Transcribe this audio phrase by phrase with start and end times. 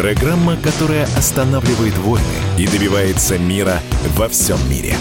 [0.00, 2.24] программа, которая останавливает войны
[2.56, 3.80] и добивается мира
[4.16, 4.94] во всем мире.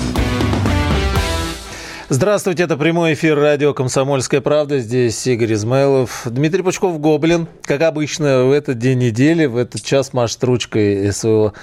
[2.09, 4.79] Здравствуйте, это прямой эфир радио «Комсомольская правда».
[4.79, 6.23] Здесь Игорь Измайлов.
[6.25, 7.47] Дмитрий Пучков-Гоблин.
[7.63, 11.53] Как обычно, в этот день недели, в этот час машет ручкой своего,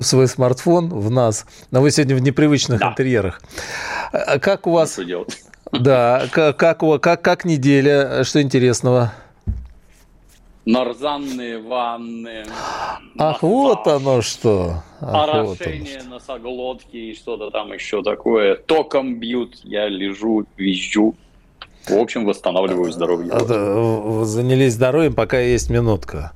[0.00, 1.46] свой смартфон в нас.
[1.72, 2.90] Но вы сегодня в непривычных да.
[2.90, 3.42] интерьерах.
[4.12, 5.00] А как у вас...
[5.72, 8.22] Да, как, как, как, как неделя?
[8.22, 9.12] Что интересного?
[10.66, 12.44] Нарзанные ванны.
[13.18, 14.82] Ах, массаж, вот оно что.
[15.00, 18.56] Ах, орошение вот носоглотки и что-то там еще такое.
[18.56, 21.14] Током бьют, я лежу, визжу.
[21.86, 23.30] В общем, восстанавливаю здоровье.
[23.30, 26.32] А, занялись здоровьем, пока есть минутка.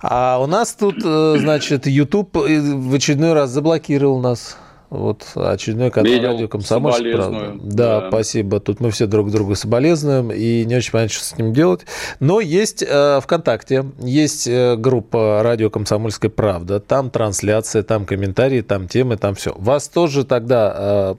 [0.00, 4.56] А у нас тут, э, значит, YouTube в очередной раз заблокировал нас.
[4.90, 7.00] Вот очередной канал Видел, радио Комсомольск.
[7.00, 7.52] Правда.
[7.60, 8.60] Да, да, спасибо.
[8.60, 11.86] Тут мы все друг другу соболезнуем и не очень понятно, что с ним делать.
[12.20, 16.78] Но есть э, ВКонтакте, есть э, группа радио Комсомольская правда.
[16.78, 19.54] Там трансляция, там комментарии, там темы, там все.
[19.56, 21.14] Вас тоже тогда э,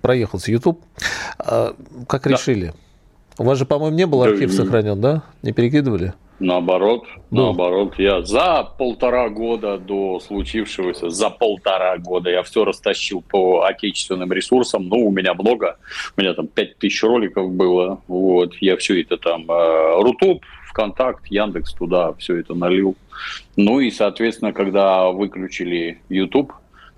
[0.00, 0.80] проехал с YouTube.
[1.38, 1.72] Э,
[2.08, 2.30] как да.
[2.30, 2.72] решили?
[3.38, 5.22] У вас же, по-моему, не был архив да, сохранен, да?
[5.42, 6.14] Не перекидывали?
[6.42, 7.44] Наоборот, ну.
[7.44, 14.32] наоборот, я за полтора года до случившегося, за полтора года я все растащил по отечественным
[14.32, 14.88] ресурсам.
[14.88, 15.76] Ну, у меня много,
[16.16, 21.26] у меня там пять тысяч роликов было, вот, я все это там, э, Рутуб, ВКонтакт,
[21.28, 22.96] Яндекс туда все это налил.
[23.56, 26.52] Ну и, соответственно, когда выключили YouTube,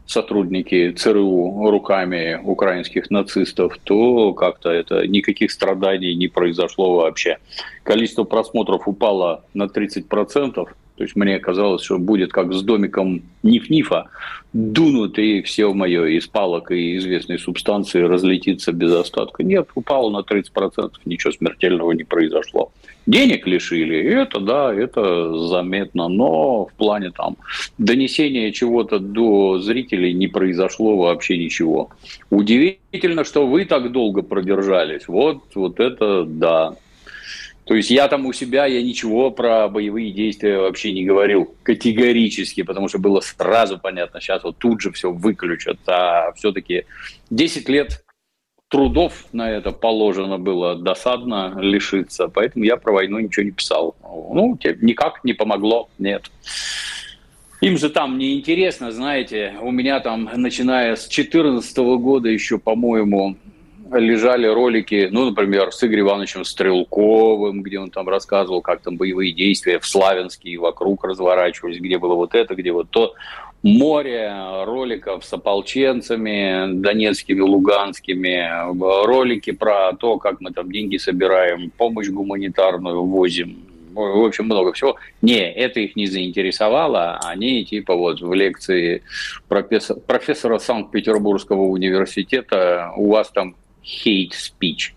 [0.06, 7.38] сотрудники ЦРУ руками украинских нацистов, то как-то это никаких страданий не произошло вообще.
[7.82, 10.68] Количество просмотров упало на 30%.
[10.96, 14.06] То есть мне казалось, что будет как с домиком Ниф-Нифа,
[14.52, 19.42] дунут и все мое из палок и известной субстанции разлетится без остатка.
[19.42, 22.70] Нет, упало на 30%, ничего смертельного не произошло.
[23.06, 27.36] Денег лишили, это да, это заметно, но в плане там
[27.76, 31.90] донесения чего-то до зрителей не произошло вообще ничего.
[32.30, 35.06] Удивительно, что вы так долго продержались.
[35.08, 36.76] Вот, вот это да.
[37.64, 42.62] То есть я там у себя, я ничего про боевые действия вообще не говорил категорически,
[42.62, 46.84] потому что было сразу понятно, сейчас вот тут же все выключат, а все-таки
[47.30, 48.04] 10 лет
[48.68, 53.96] трудов на это положено было досадно лишиться, поэтому я про войну ничего не писал.
[54.02, 56.30] Ну, никак не помогло, нет.
[57.60, 63.36] Им же там неинтересно, знаете, у меня там, начиная с 2014 года еще, по-моему,
[63.92, 69.32] лежали ролики, ну, например, с Игорем Ивановичем Стрелковым, где он там рассказывал, как там боевые
[69.32, 73.14] действия в Славянске и вокруг разворачивались, где было вот это, где вот то.
[73.62, 74.30] Море
[74.64, 78.46] роликов с ополченцами донецкими, луганскими,
[79.06, 84.96] ролики про то, как мы там деньги собираем, помощь гуманитарную возим, в общем, много всего.
[85.22, 87.20] Не, это их не заинтересовало.
[87.22, 89.02] Они типа вот в лекции
[89.48, 94.92] профессора, профессора Санкт-Петербургского университета у вас там hate speech.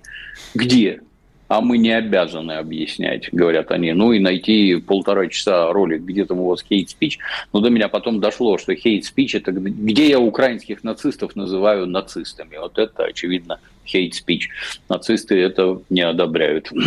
[0.53, 1.01] Где?
[1.47, 3.93] А мы не обязаны объяснять, говорят они.
[3.93, 7.13] Ну и найти полтора часа ролик, где там у вас hate speech.
[7.53, 12.57] Но до меня потом дошло, что hate speech это где я украинских нацистов называю нацистами.
[12.57, 13.59] Вот это, очевидно,
[13.93, 14.43] hate speech.
[14.89, 16.71] Нацисты это не одобряют.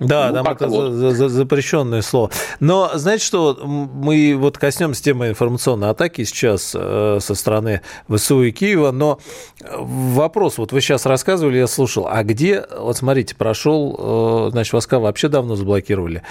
[0.00, 0.92] Да, ну, там это вот.
[0.92, 2.30] за, за, запрещенное слово.
[2.60, 8.52] Но знаете что, мы вот коснемся темы информационной атаки сейчас э, со стороны ВСУ и
[8.52, 9.18] Киева, но
[9.70, 14.98] вопрос, вот вы сейчас рассказывали, я слушал, а где, вот смотрите, прошел, э, значит, войска
[14.98, 16.22] вообще давно заблокировали,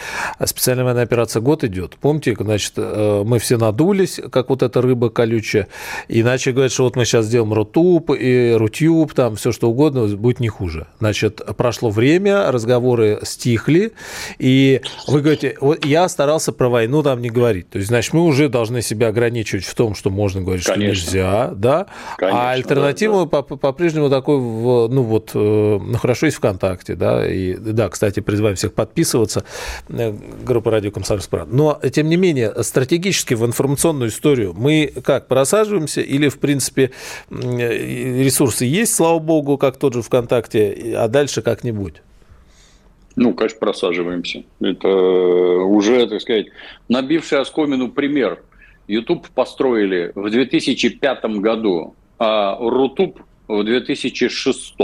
[0.45, 5.09] специальная военная операция год идет, помните, значит, э, мы все надулись, как вот эта рыба
[5.09, 5.67] колючая,
[6.07, 10.39] иначе говорят, что вот мы сейчас сделаем рутуб и рутюб, там все что угодно, будет
[10.39, 10.87] не хуже.
[10.99, 13.93] Значит, прошло время, разговоры стихли,
[14.39, 17.69] и вы говорите, вот я старался про войну там не говорить.
[17.69, 20.95] То есть, значит, мы уже должны себя ограничивать в том, что можно говорить, Конечно.
[20.95, 21.87] что нельзя, да?
[22.17, 23.55] Конечно, а альтернатива да, да.
[23.57, 28.73] по-прежнему такой, ну вот, э, ну хорошо есть ВКонтакте, да, и да, кстати, призываем всех
[28.73, 29.43] подписываться,
[29.89, 30.13] э,
[30.45, 36.29] группа радио Комсомольск Но, тем не менее, стратегически в информационную историю мы как, просаживаемся или,
[36.29, 36.91] в принципе,
[37.29, 42.01] ресурсы есть, слава богу, как тот же ВКонтакте, а дальше как-нибудь?
[43.15, 44.43] Ну, конечно, просаживаемся.
[44.59, 46.47] Это уже, так сказать,
[46.89, 48.41] набивший оскомину пример.
[48.87, 54.75] YouTube построили в 2005 году а Рутуб в 2006.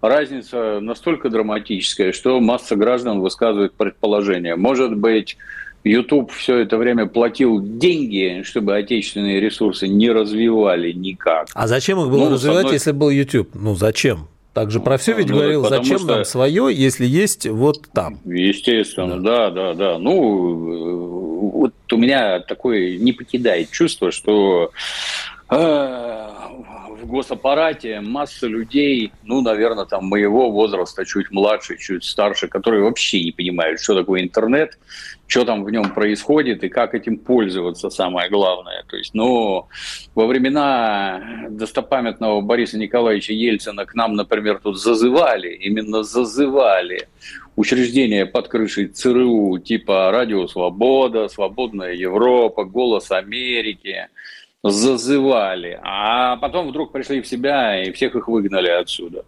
[0.00, 4.56] Разница настолько драматическая, что масса граждан высказывает предположение.
[4.56, 5.36] Может быть,
[5.84, 11.48] YouTube все это время платил деньги, чтобы отечественные ресурсы не развивали никак.
[11.54, 12.72] А зачем их было ну, развивать, одной...
[12.74, 13.50] если был YouTube?
[13.54, 14.28] Ну, зачем?
[14.54, 16.14] Также про все ведь ну, говорил, зачем что...
[16.14, 18.20] нам свое, если есть вот там.
[18.24, 19.94] Естественно, да, да, да.
[19.94, 19.98] да.
[19.98, 29.42] Ну, вот у меня такое не покидает чувство, что э, в госаппарате масса людей, ну,
[29.42, 34.78] наверное, там моего возраста, чуть младше, чуть старше, которые вообще не понимают, что такое интернет,
[35.26, 38.84] что там в нем происходит и как этим пользоваться, самое главное.
[38.88, 39.66] То есть, ну,
[40.14, 47.08] во времена достопамятного Бориса Николаевича Ельцина к нам, например, тут зазывали, именно зазывали
[47.56, 54.08] учреждения под крышей ЦРУ, типа Радио Свобода, Свободная Европа, Голос Америки–
[54.64, 59.24] зазывали, а потом вдруг пришли в себя и всех их выгнали отсюда.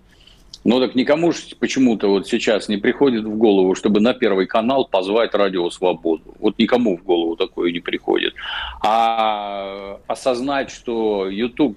[0.65, 4.85] Ну так никому же почему-то вот сейчас не приходит в голову, чтобы на Первый канал
[4.85, 6.35] позвать Радио Свободу.
[6.41, 8.35] Вот никому в голову такое не приходит.
[8.83, 11.77] А осознать, что YouTube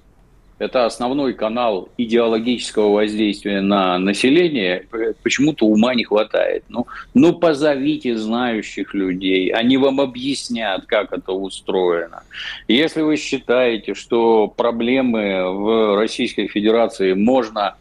[0.60, 4.86] это основной канал идеологического воздействия на население,
[5.22, 6.64] почему-то ума не хватает.
[6.68, 12.24] Ну, ну, позовите знающих людей, они вам объяснят, как это устроено.
[12.68, 17.76] Если вы считаете, что проблемы в Российской Федерации можно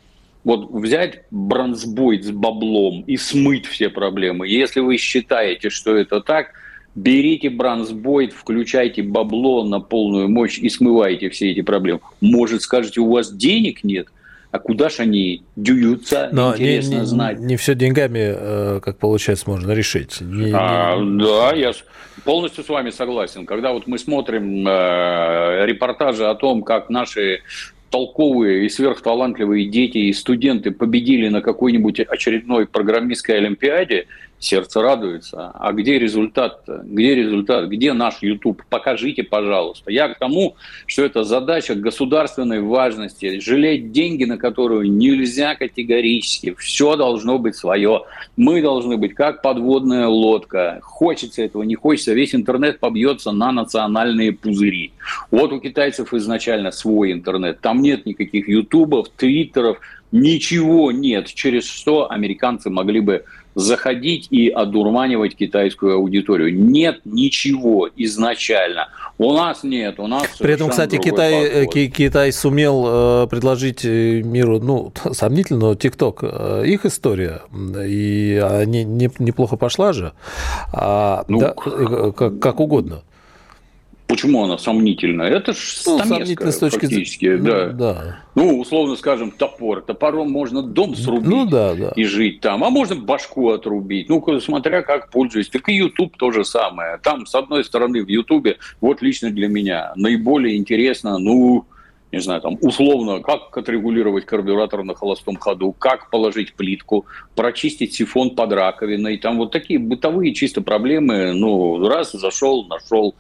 [0.46, 6.54] вот взять бронзбойт с баблом и смыть все проблемы, если вы считаете, что это так–
[6.96, 12.02] берите бронзбойт, включайте бабло на полную мощь и смывайте все эти проблемы.
[12.22, 14.08] Может, скажете, у вас денег нет?
[14.52, 17.40] А куда же они дюются, Но интересно не, не, знать.
[17.40, 20.22] Не все деньгами, э, как получается, можно решить.
[20.22, 21.24] Не, а, не...
[21.24, 21.72] Да, я
[22.26, 23.46] полностью с вами согласен.
[23.46, 27.42] Когда вот мы смотрим э, репортажи о том, как наши
[27.92, 34.08] толковые и сверхталантливые дети и студенты победили на какой-нибудь очередной программистской олимпиаде,
[34.40, 35.52] сердце радуется.
[35.54, 36.64] А где результат?
[36.68, 36.82] -то?
[36.84, 37.68] Где результат?
[37.70, 38.64] Где наш YouTube?
[38.70, 39.92] Покажите, пожалуйста.
[39.92, 40.56] Я к тому,
[40.86, 43.40] что это задача государственной важности.
[43.40, 46.56] Жалеть деньги, на которую нельзя категорически.
[46.58, 48.04] Все должно быть свое.
[48.38, 50.80] Мы должны быть как подводная лодка.
[50.82, 52.14] Хочется этого, не хочется.
[52.14, 54.94] Весь интернет побьется на национальные пузыри.
[55.32, 57.60] Вот у китайцев изначально свой интернет.
[57.60, 59.80] Там нет никаких ютубов, твиттеров,
[60.12, 63.26] ничего нет, через что американцы могли бы
[63.56, 66.54] заходить и одурманивать китайскую аудиторию.
[66.54, 68.90] Нет ничего изначально.
[69.18, 72.86] У нас нет, у нас При этом, кстати, Китай, Китай сумел
[73.24, 79.58] э, предложить э, миру, ну, сомнительно, но ТикТок, э, их история, и они не, неплохо
[79.58, 80.14] пошла же,
[80.72, 83.04] а, ну, да, как, как угодно.
[84.10, 85.28] Почему она сомнительная?
[85.28, 87.38] Это же ну, сомнительно с точки зрения.
[87.38, 87.68] Ну, да.
[87.68, 88.20] да.
[88.34, 89.82] Ну, условно скажем, топор.
[89.82, 91.94] Топором можно дом срубить ну, да, да.
[91.96, 94.10] и жить там, а можно башку отрубить.
[94.10, 95.50] Ну, смотря как пользуюсь.
[95.50, 96.98] Так и YouTube то же самое.
[97.04, 101.68] Там, с одной стороны, в YouTube, вот лично для меня, наиболее интересно, ну,
[102.12, 108.32] не знаю, там, условно, как отрегулировать карбюратор на холостом ходу, как положить плитку, прочистить сифон
[108.32, 113.14] под раковиной, там вот такие бытовые чисто проблемы, ну, раз, зашел, нашел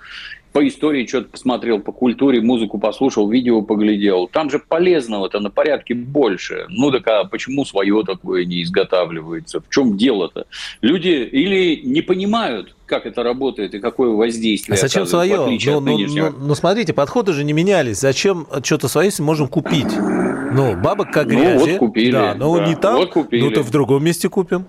[0.59, 4.27] по истории что-то посмотрел, по культуре, музыку послушал, видео поглядел.
[4.27, 6.65] Там же полезного-то на порядке больше.
[6.67, 9.61] Ну так а почему свое такое не изготавливается?
[9.61, 10.47] В чем дело-то?
[10.81, 14.73] Люди или не понимают, как это работает и какое воздействие.
[14.73, 15.37] А зачем свое?
[15.37, 18.01] Ну, ну, ну, ну, смотрите, подходы же не менялись.
[18.01, 19.95] Зачем что-то свое, если можем купить?
[20.51, 21.53] Ну, бабок как грязи.
[21.53, 22.11] Ну, вот купили.
[22.11, 22.67] Да, но да.
[22.67, 22.97] не там.
[22.97, 23.45] Вот купили.
[23.45, 24.65] Ну, то в другом месте купим.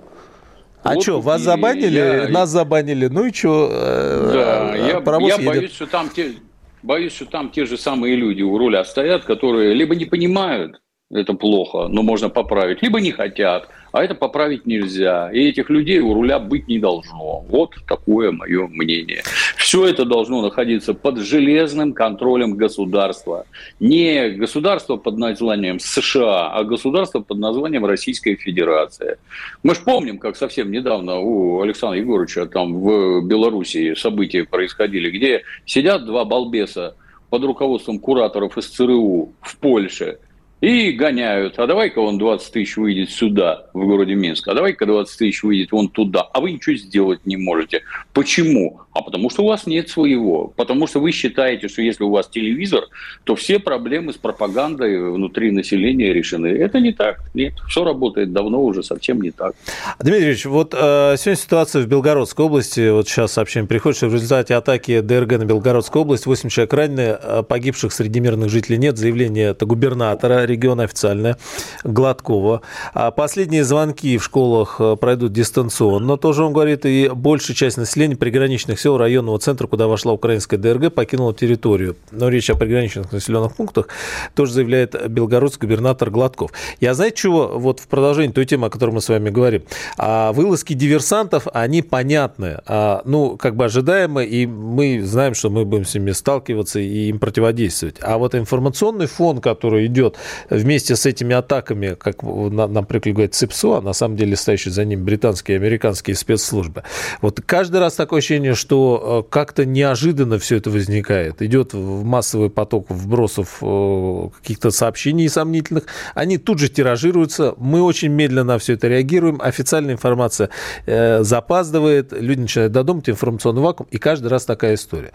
[0.83, 2.29] А вот что, вас забанили, я...
[2.29, 3.69] нас забанили, ну и что?
[3.71, 6.35] Э, да, э, я, я боюсь, что там те,
[6.83, 10.81] боюсь, что там те же самые люди у руля стоят, которые либо не понимают,
[11.13, 15.29] это плохо, но можно поправить, либо не хотят, а это поправить нельзя.
[15.33, 17.45] И этих людей у руля быть не должно.
[17.49, 19.23] Вот такое мое мнение.
[19.57, 23.47] Все это должно находиться под железным контролем государства.
[23.81, 29.19] Не государство под названием США, а государство под названием Российская Федерация.
[29.65, 35.43] Мы же помним, как совсем недавно у Александра Егоровича там в Белоруссии события происходили, где
[35.67, 36.95] сидят два балбеса
[37.31, 40.21] под руководством кураторов из ЦРУ в Польше–
[40.61, 41.59] и гоняют.
[41.59, 44.49] А давай-ка он 20 тысяч выйдет сюда, в городе Минск.
[44.49, 46.21] А давай-ка 20 тысяч выйдет вон туда.
[46.21, 47.83] А вы ничего сделать не можете.
[48.13, 48.81] Почему?
[48.93, 50.53] А потому что у вас нет своего.
[50.57, 52.85] Потому что вы считаете, что если у вас телевизор,
[53.25, 56.49] то все проблемы с пропагандой внутри населения решены.
[56.49, 57.21] Это не так.
[57.35, 59.55] Нет, все работает давно уже совсем не так.
[60.01, 62.91] Дмитриевич, вот э, сегодня ситуация в Белгородской области.
[62.91, 67.17] Вот сейчас сообщение приходит, что в результате атаки ДРГ на Белгородскую область 8 человек ранены,
[67.23, 68.99] э, погибших среди мирных жителей нет.
[68.99, 71.37] Заявление это губернатора региона официальное,
[71.85, 72.63] Гладкова.
[72.93, 76.17] А последние звонки в школах э, пройдут дистанционно.
[76.17, 80.93] Тоже он говорит, и большая часть населения приграничных сел районного центра, куда вошла украинская ДРГ,
[80.93, 81.97] покинула территорию.
[82.11, 83.89] Но речь о приграничных населенных пунктах
[84.35, 86.53] тоже заявляет белгородский губернатор Гладков.
[86.81, 89.63] Я знаете, чего, вот в продолжении той темы, о которой мы с вами говорим,
[89.99, 95.65] а вылазки диверсантов, они понятны, а, ну, как бы ожидаемы, и мы знаем, что мы
[95.65, 97.97] будем с ними сталкиваться и им противодействовать.
[98.01, 100.17] А вот информационный фон, который идет
[100.49, 104.85] вместе с этими атаками, как нам привыкли говорить, ЦИПСО, а на самом деле стоящие за
[104.85, 106.85] ним британские и американские спецслужбы.
[107.21, 111.43] Вот каждый раз такое ощущение, что э, как-то неожиданно все это возникает.
[111.43, 115.85] Идет массовый поток вбросов э, каких-то сообщений сомнительных.
[116.15, 117.55] Они тут же тиражируются.
[117.59, 119.41] Мы очень медленно на все это реагируем.
[119.43, 120.51] Официальная информация
[120.87, 122.13] э, запаздывает.
[122.13, 123.89] Люди начинают додумать информационный вакуум.
[123.91, 125.13] И каждый раз такая история.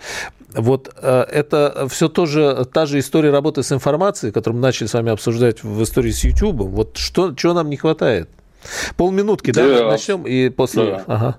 [0.53, 5.11] Вот это все тоже та же история работы с информацией, которую мы начали с вами
[5.11, 6.61] обсуждать в истории с YouTube.
[6.61, 8.29] Вот что, чего нам не хватает?
[8.97, 10.85] Полминутки, да, да начнем и после...
[10.85, 11.03] Да.
[11.07, 11.37] Ага.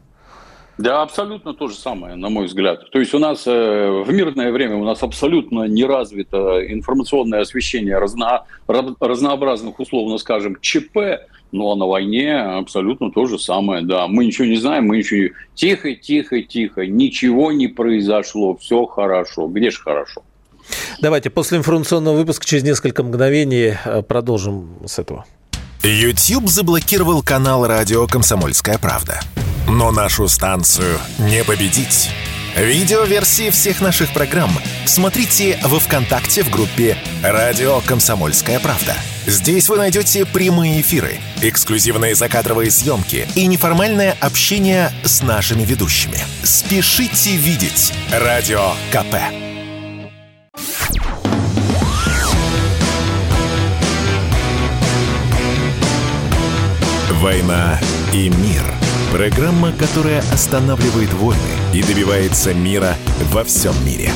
[0.78, 2.90] Да, абсолютно то же самое, на мой взгляд.
[2.90, 7.98] То есть у нас э, в мирное время у нас абсолютно не развито информационное освещение
[7.98, 10.98] разно, разнообразных, условно скажем, ЧП,
[11.50, 14.06] ну а на войне абсолютно то же самое, да.
[14.06, 15.34] Мы ничего не знаем, мы ничего...
[15.54, 19.46] Тихо, тихо, тихо, ничего не произошло, все хорошо.
[19.46, 20.22] Где же хорошо?
[21.00, 25.24] Давайте после информационного выпуска через несколько мгновений э, продолжим с этого.
[25.82, 29.20] YouTube заблокировал канал радио «Комсомольская правда».
[29.68, 32.10] Но нашу станцию не победить.
[32.56, 34.50] Видеоверсии всех наших программ
[34.86, 38.94] смотрите во ВКонтакте в группе «Радио Комсомольская правда».
[39.26, 46.18] Здесь вы найдете прямые эфиры, эксклюзивные закадровые съемки и неформальное общение с нашими ведущими.
[46.44, 49.16] Спешите видеть «Радио КП».
[57.20, 57.80] «Война
[58.12, 58.62] и мир»–
[59.12, 61.40] Программа, которая останавливает войны
[61.72, 62.94] и добивается мира
[63.32, 64.10] во всем мире.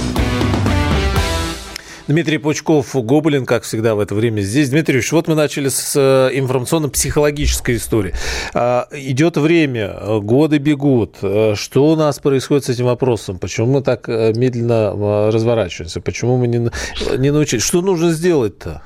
[2.08, 4.70] Дмитрий Пучков, Гоблин, как всегда в это время здесь.
[4.70, 8.14] Дмитрий Ильич, вот мы начали с э, информационно-психологической истории.
[8.52, 11.18] А, идет время, годы бегут.
[11.22, 13.38] Э, что у нас происходит с этим вопросом?
[13.38, 16.00] Почему мы так э, медленно разворачиваемся?
[16.00, 16.68] Почему мы не,
[17.16, 17.62] не научились?
[17.62, 18.82] Что нужно сделать-то?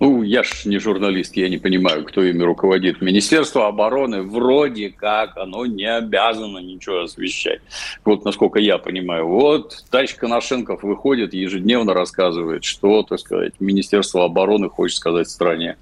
[0.00, 3.02] Ну, я ж не журналист, я не понимаю, кто ими руководит.
[3.02, 7.60] Министерство обороны вроде как, оно не обязано ничего освещать.
[8.02, 9.26] Вот насколько я понимаю.
[9.28, 15.76] Вот товарищ Коношенков выходит, ежедневно рассказывает, что, так сказать, Министерство обороны хочет сказать стране.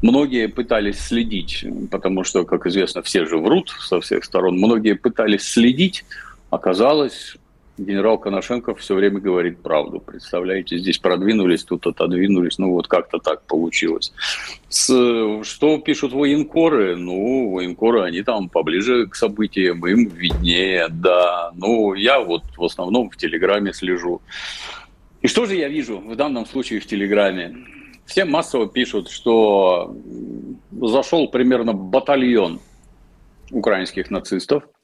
[0.00, 4.58] Многие пытались следить, потому что, как известно, все же врут со всех сторон.
[4.58, 6.04] Многие пытались следить,
[6.50, 7.36] оказалось,
[7.78, 10.00] генерал Коношенков все время говорит правду.
[10.00, 12.58] Представляете, здесь продвинулись, тут отодвинулись.
[12.58, 14.12] Ну, вот как-то так получилось.
[14.68, 14.86] С,
[15.42, 16.96] что пишут военкоры?
[16.96, 21.52] Ну, военкоры, они там поближе к событиям, им виднее, да.
[21.54, 24.20] Ну, я вот в основном в Телеграме слежу.
[25.22, 27.56] И что же я вижу в данном случае в Телеграме?
[28.06, 29.96] Все массово пишут, что
[30.70, 32.60] зашел примерно батальон
[33.50, 34.64] украинских нацистов–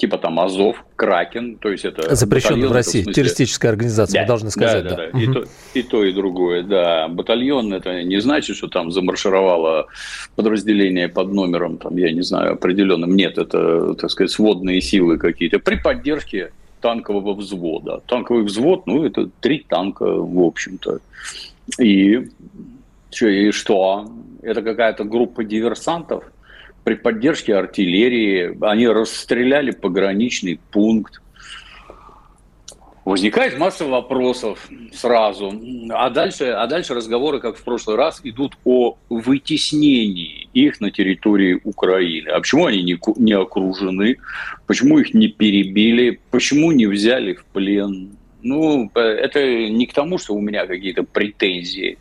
[0.00, 2.14] типа там Азов, Кракен, то есть это...
[2.14, 3.12] Запрещенная в России, смысле...
[3.12, 4.84] террористическая организация, да, мы должны сказать.
[4.84, 5.10] Да, да, да.
[5.12, 5.20] да.
[5.20, 7.08] И, то, и то, и другое, да.
[7.08, 9.88] Батальон это не значит, что там замаршировало
[10.36, 13.14] подразделение под номером, там, я не знаю, определенным.
[13.14, 15.58] Нет, это, так сказать, сводные силы какие-то.
[15.58, 18.00] При поддержке танкового взвода.
[18.06, 21.00] Танковый взвод, ну, это три танка, в общем-то.
[21.78, 22.26] И,
[23.20, 24.10] и что?
[24.40, 26.24] Это какая-то группа диверсантов–
[26.84, 31.20] при поддержке артиллерии они расстреляли пограничный пункт.
[33.04, 35.52] Возникает масса вопросов сразу.
[35.90, 41.60] А дальше, а дальше разговоры, как в прошлый раз, идут о вытеснении их на территории
[41.64, 42.28] Украины.
[42.28, 44.18] А почему они не, не окружены?
[44.66, 46.20] Почему их не перебили?
[46.30, 48.10] Почему не взяли в плен?
[48.42, 51.98] Ну, это не к тому, что у меня какие-то претензии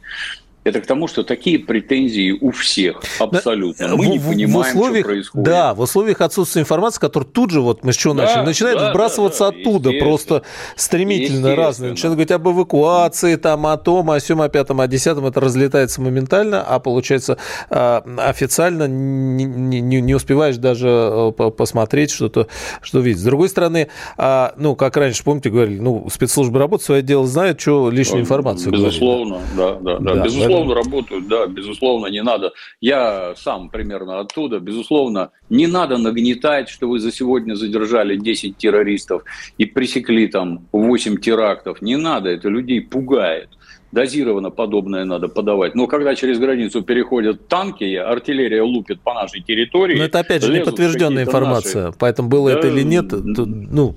[0.70, 3.96] Это к тому, что такие претензии у всех абсолютно.
[3.96, 5.46] Мы в, не понимаем, в условиях, что происходит.
[5.46, 8.78] Да, в условиях отсутствия информации, которая тут же, вот мы с чего да, начали, начинает
[8.78, 10.44] да, вбрасываться да, да, оттуда просто
[10.76, 11.92] стремительно разные.
[11.92, 15.26] Начинают говорить об эвакуации, там, о том, о сем, о пятом, о десятом.
[15.26, 17.38] Это разлетается моментально, а получается
[17.70, 22.48] а, официально не, не, не успеваешь даже э, посмотреть что-то,
[22.82, 23.22] что видеть.
[23.22, 27.60] С другой стороны, а, ну, как раньше, помните, говорили, ну, спецслужбы работают, свое дело знают,
[27.60, 29.84] что лишнюю информацию Безусловно, говорили.
[29.84, 30.24] да, да, да.
[30.24, 32.52] Безусловно, безусловно, работают, да, безусловно, не надо.
[32.82, 39.24] Я сам примерно оттуда, безусловно, не надо нагнетать, что вы за сегодня задержали 10 террористов
[39.58, 41.82] и пресекли там 8 терактов.
[41.82, 43.50] Не надо, это людей пугает
[43.92, 45.76] дозированно подобное надо подавать.
[45.76, 49.98] Но когда через границу переходят танки, артиллерия лупит по нашей территории.
[49.98, 51.86] Но это опять же не подтвержденная информация.
[51.86, 51.98] Наши...
[51.98, 53.96] Поэтому было да, это или нет, то, ну,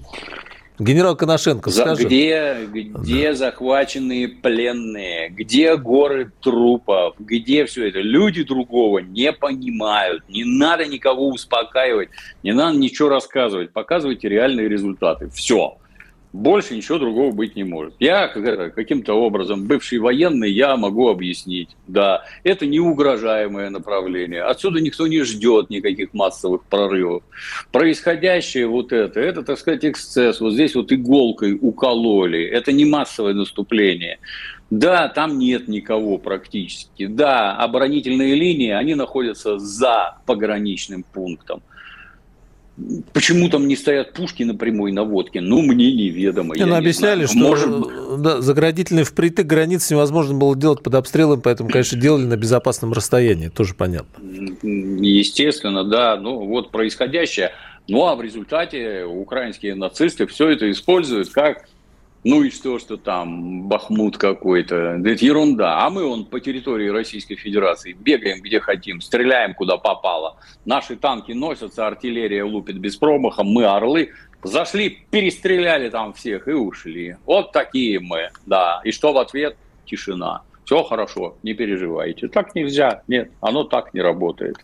[0.83, 2.05] Генерал Коношенко, скажи.
[2.05, 3.35] Где, где да.
[3.35, 8.01] захваченные пленные, где горы трупов, где все это?
[8.01, 10.25] Люди другого не понимают.
[10.29, 12.09] Не надо никого успокаивать,
[12.43, 13.71] не надо ничего рассказывать.
[13.71, 15.29] Показывайте реальные результаты.
[15.31, 15.79] Все.
[16.33, 17.95] Больше ничего другого быть не может.
[18.01, 21.77] Я каким-то образом, бывший военный, я могу объяснить.
[21.87, 24.43] Да, это не угрожаемое направление.
[24.43, 27.23] Отсюда никто не ждет никаких массовых прорывов.
[27.71, 30.41] Происходящее вот это, это, так сказать, эксцесс.
[30.41, 32.43] Вот здесь вот иголкой укололи.
[32.43, 34.19] Это не массовое наступление.
[34.71, 37.05] Да, там нет никого практически.
[37.05, 41.63] Да, оборонительные линии, они находятся за пограничным пунктом.
[43.13, 45.43] Почему там не стоят пушки на прямой наводке?
[45.43, 46.57] Ну, мне неведомо.
[46.57, 47.57] Не, ну, объясняли, знаю.
[47.57, 48.23] что Может...
[48.23, 53.49] да, заградительный впритык границ невозможно было делать под обстрелом, поэтому, конечно, делали на безопасном расстоянии,
[53.49, 54.23] тоже понятно.
[54.63, 56.17] Естественно, да.
[56.17, 57.53] Ну, вот происходящее.
[57.89, 61.69] Ну, а в результате украинские нацисты все это используют как
[62.25, 65.01] ну и что, что там Бахмут какой-то.
[65.05, 65.85] Это ерунда.
[65.85, 70.37] А мы он по территории Российской Федерации бегаем где хотим, стреляем куда попало.
[70.65, 74.11] Наши танки носятся, артиллерия лупит без промаха, мы орлы.
[74.45, 77.17] Зашли, перестреляли там всех и ушли.
[77.27, 78.81] Вот такие мы, да.
[78.85, 79.57] И что в ответ?
[79.87, 80.43] Тишина.
[80.65, 82.29] Все хорошо, не переживайте.
[82.29, 83.03] Так нельзя.
[83.09, 84.57] Нет, оно так не работает.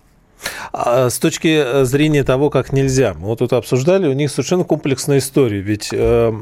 [0.72, 5.18] А с точки зрения того, как нельзя, мы вот тут обсуждали, у них совершенно комплексная
[5.18, 5.60] история.
[5.60, 6.32] Ведь э,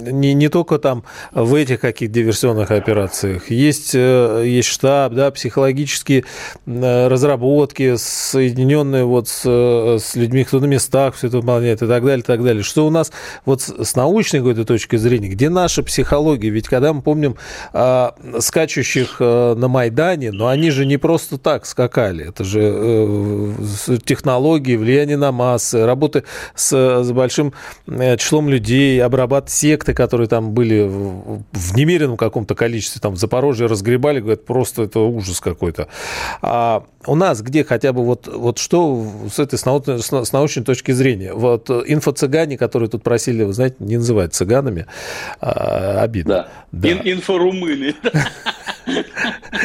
[0.00, 3.50] не, не только там в этих каких-то диверсионных операциях.
[3.50, 6.24] Есть, э, есть штаб, да, психологические
[6.66, 11.86] э, разработки, соединенные вот с, э, с людьми, кто на местах все это выполняет и
[11.86, 12.62] так далее, и так далее.
[12.62, 13.12] Что у нас
[13.44, 16.50] вот с научной какой-то точки зрения, где наша психология?
[16.50, 17.36] Ведь когда мы помним
[17.72, 22.28] а, скачущих на Майдане, но они же не просто так скакали.
[22.28, 23.54] Это же
[24.04, 27.52] технологии, влияние на массы, работы с, с большим
[27.86, 29.50] числом людей, обрабат
[29.86, 35.00] секты, которые там были в немеренном каком-то количестве, там в Запорожье разгребали, говорят, просто это
[35.00, 35.88] ужас какой-то.
[36.42, 40.64] А у нас где хотя бы вот, вот что с этой с научной, с научной
[40.64, 41.32] точки зрения?
[41.32, 44.86] Вот инфо-цыгане, которые тут просили, вы знаете, не называть цыганами,
[45.40, 46.48] а, обидно.
[46.72, 46.88] Да.
[46.94, 47.10] да.
[47.10, 47.94] Инфорумыны.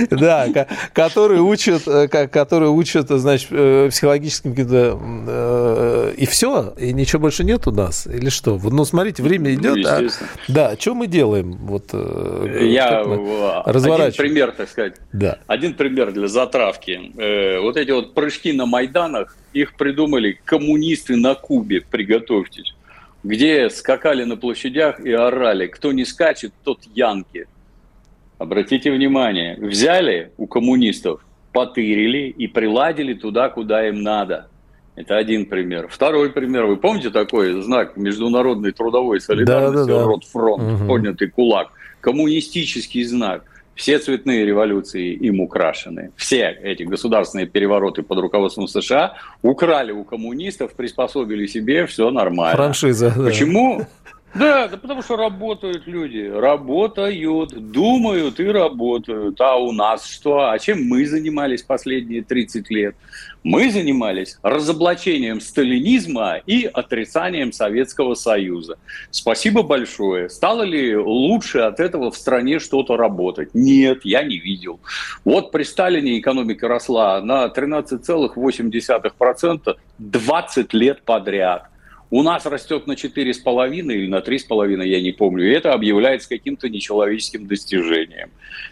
[0.09, 0.47] Да,
[0.93, 4.99] которые учат, э, которые учат, значит, э, психологическим каким-то...
[5.27, 8.07] Э, и все, и ничего больше нет у нас?
[8.07, 8.57] Или что?
[8.57, 9.77] Ну, смотрите, время идет.
[9.77, 10.01] Ну, а,
[10.47, 11.53] да, что мы делаем?
[11.61, 14.95] Вот, Я один пример, так сказать.
[15.13, 15.39] Да.
[15.47, 17.11] Один пример для затравки.
[17.61, 22.73] Вот эти вот прыжки на Майданах, их придумали коммунисты на Кубе, приготовьтесь
[23.23, 27.47] где скакали на площадях и орали, кто не скачет, тот янки.
[28.41, 31.23] Обратите внимание, взяли у коммунистов,
[31.53, 34.47] потырили и приладили туда, куда им надо.
[34.95, 35.87] Это один пример.
[35.91, 36.65] Второй пример.
[36.65, 40.05] Вы помните такой знак международной трудовой солидарности, да, да, да.
[40.07, 40.87] Ротфронт, угу.
[40.87, 41.67] поднятый кулак?
[41.99, 43.43] Коммунистический знак.
[43.75, 46.11] Все цветные революции им украшены.
[46.15, 52.57] Все эти государственные перевороты под руководством США украли у коммунистов, приспособили себе, все нормально.
[52.57, 53.13] Франшиза.
[53.15, 53.85] Почему?
[54.33, 59.41] Да, да потому что работают люди, работают, думают и работают.
[59.41, 60.49] А у нас что?
[60.49, 62.95] А чем мы занимались последние 30 лет?
[63.43, 68.77] Мы занимались разоблачением сталинизма и отрицанием Советского Союза.
[69.09, 70.29] Спасибо большое.
[70.29, 73.49] Стало ли лучше от этого в стране что-то работать?
[73.53, 74.79] Нет, я не видел.
[75.25, 81.70] Вот при Сталине экономика росла на 13,8% 20 лет подряд.
[82.13, 85.49] У нас растет на 4,5 или на 3,5, я не помню.
[85.49, 88.31] И это объявляется каким-то нечеловеческим достижением.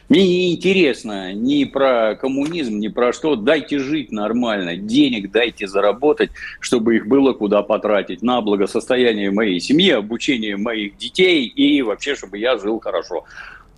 [0.10, 3.38] Мне не интересно ни про коммунизм, ни про что.
[3.38, 9.92] Дайте жить нормально, денег дайте заработать, чтобы их было куда потратить на благосостояние моей семьи,
[9.92, 13.24] обучение моих детей и вообще, чтобы я жил хорошо.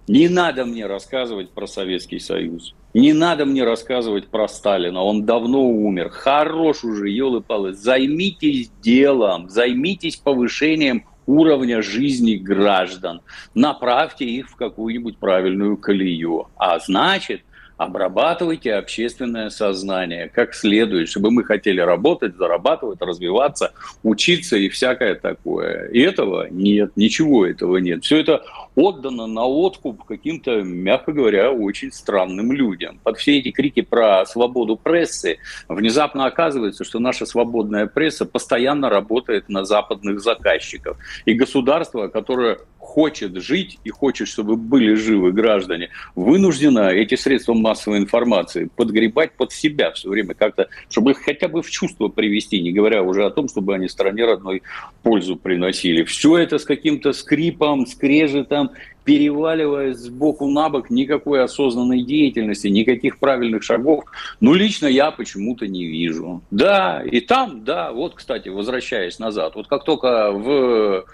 [0.07, 2.73] Не надо мне рассказывать про Советский Союз.
[2.93, 5.01] Не надо мне рассказывать про Сталина.
[5.01, 6.09] Он давно умер.
[6.09, 7.73] Хорош уже, елы-палы.
[7.73, 9.49] Займитесь делом.
[9.49, 13.21] Займитесь повышением уровня жизни граждан.
[13.53, 16.47] Направьте их в какую-нибудь правильную колею.
[16.57, 17.43] А значит,
[17.77, 25.87] обрабатывайте общественное сознание как следует, чтобы мы хотели работать, зарабатывать, развиваться, учиться и всякое такое.
[25.87, 28.03] И этого нет, ничего этого нет.
[28.03, 28.43] Все это
[28.75, 32.99] отдано на откуп каким-то, мягко говоря, очень странным людям.
[33.03, 39.49] Под все эти крики про свободу прессы внезапно оказывается, что наша свободная пресса постоянно работает
[39.49, 40.97] на западных заказчиков.
[41.25, 47.99] И государство, которое хочет жить и хочет, чтобы были живы граждане, вынуждена эти средства массовой
[47.99, 52.71] информации подгребать под себя все время как-то, чтобы их хотя бы в чувство привести, не
[52.71, 54.63] говоря уже о том, чтобы они стране родной
[55.03, 56.03] пользу приносили.
[56.03, 58.60] Все это с каким-то скрипом, скрежетом,
[59.03, 64.03] переваливаясь с боку на бок, никакой осознанной деятельности, никаких правильных шагов,
[64.39, 66.41] ну, лично я почему-то не вижу.
[66.51, 71.05] Да, и там, да, вот, кстати, возвращаясь назад, вот как только в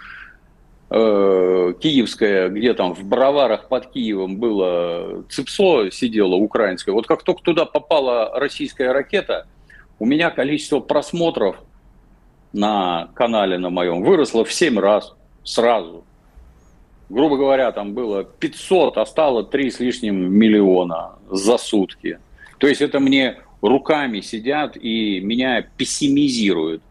[0.90, 7.42] э, Киевская, где там в Броварах под Киевом было ЦИПСО сидело украинское, вот как только
[7.42, 9.48] туда попала российская ракета,
[10.00, 11.58] у меня количество просмотров
[12.54, 16.04] на канале на моем выросло в 7 раз сразу.
[17.10, 22.20] Грубо говоря, там было 500, а стало 3 с лишним миллиона за сутки.
[22.58, 26.82] То есть это мне руками сидят и меня пессимизируют.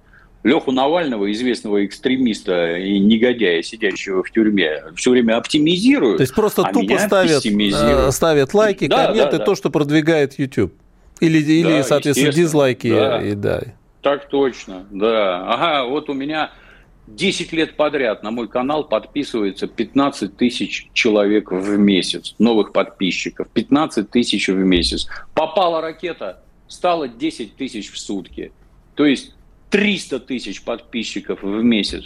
[0.43, 6.19] Леху Навального, известного экстремиста и негодяя, сидящего в тюрьме, все время оптимизируют.
[6.19, 9.45] То есть просто а тупо ставят, э, ставят лайки, да, комменты, да, да.
[9.45, 10.73] то, что продвигает YouTube.
[11.19, 12.91] Или, да, или соответственно, дизлайки.
[12.91, 13.23] Да.
[13.23, 13.61] И, да.
[14.03, 15.53] Так точно, да.
[15.53, 16.53] Ага, вот у меня
[17.07, 23.49] 10 лет подряд на мой канал подписывается 15 тысяч человек в месяц, новых подписчиков.
[23.49, 25.07] 15 тысяч в месяц.
[25.35, 28.53] Попала ракета, стало 10 тысяч в сутки.
[28.95, 29.35] То есть
[29.71, 32.05] 300 тысяч подписчиков в месяц.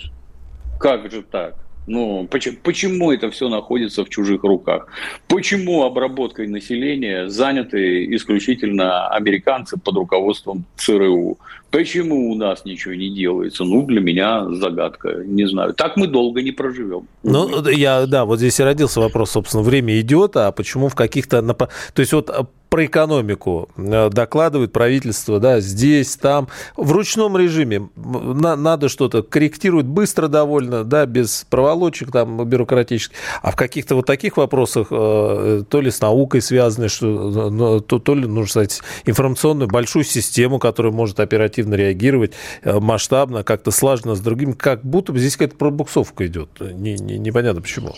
[0.78, 1.56] Как же так?
[1.86, 4.86] Ну, почему, почему это все находится в чужих руках?
[5.28, 11.38] Почему обработкой населения заняты исключительно американцы под руководством ЦРУ?
[11.70, 13.64] Почему у нас ничего не делается?
[13.64, 15.22] Ну, для меня загадка.
[15.24, 15.74] Не знаю.
[15.74, 17.08] Так мы долго не проживем.
[17.22, 21.42] Ну, я, да, вот здесь и родился вопрос, собственно, время идет, а почему в каких-то...
[21.42, 22.30] То есть вот
[22.70, 29.86] про экономику э, докладывает правительство, да, здесь, там, в ручном режиме на, надо что-то корректировать
[29.86, 35.80] быстро довольно, да, без проволочек там бюрократических, а в каких-то вот таких вопросах, э, то
[35.80, 41.18] ли с наукой связаны, что, то, то ли нужно, сказать, информационную большую систему, которая может
[41.18, 46.50] оперативно реагировать, э, масштабно, как-то слаженно с другими, как будто бы здесь какая-то пробуксовка идет,
[46.60, 47.94] не, не, непонятно почему.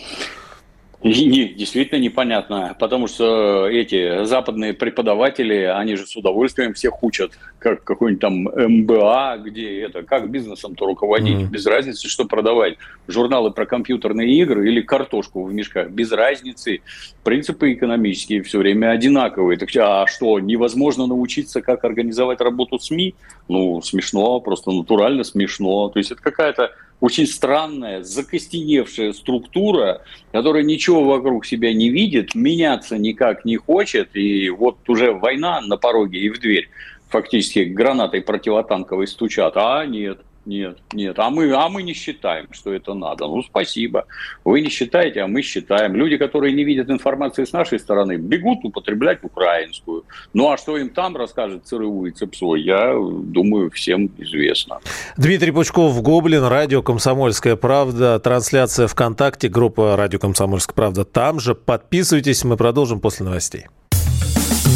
[1.03, 7.83] Не, действительно непонятно, потому что эти западные преподаватели, они же с удовольствием всех учат, как
[7.83, 11.49] какой-нибудь там МБА, где это, как бизнесом-то руководить, mm-hmm.
[11.49, 16.79] без разницы, что продавать, журналы про компьютерные игры или картошку в мешках, без разницы.
[17.23, 19.57] Принципы экономические все время одинаковые.
[19.57, 23.15] Так, а что, невозможно научиться, как организовать работу СМИ?
[23.49, 25.89] Ну, смешно, просто натурально смешно.
[25.89, 26.71] То есть это какая-то
[27.03, 34.49] очень странная, закостеневшая структура, которая ничего вокруг себя не видит, меняться никак не хочет, и
[34.49, 36.69] вот уже война на пороге и в дверь.
[37.09, 41.19] Фактически гранатой противотанковой стучат, а нет– нет, нет.
[41.19, 43.27] А мы, а мы не считаем, что это надо.
[43.27, 44.05] Ну, спасибо.
[44.43, 45.95] Вы не считаете, а мы считаем.
[45.95, 50.03] Люди, которые не видят информации с нашей стороны, бегут употреблять украинскую.
[50.33, 54.79] Ну, а что им там расскажет ЦРУ и ЦЕПСО, я думаю, всем известно.
[55.17, 61.55] Дмитрий Пучков, Гоблин, радио «Комсомольская правда», трансляция ВКонтакте, группа «Радио Комсомольская правда» там же.
[61.55, 63.65] Подписывайтесь, мы продолжим после новостей.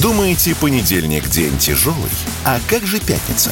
[0.01, 1.95] Думаете, понедельник день тяжелый?
[2.45, 3.51] А как же пятница?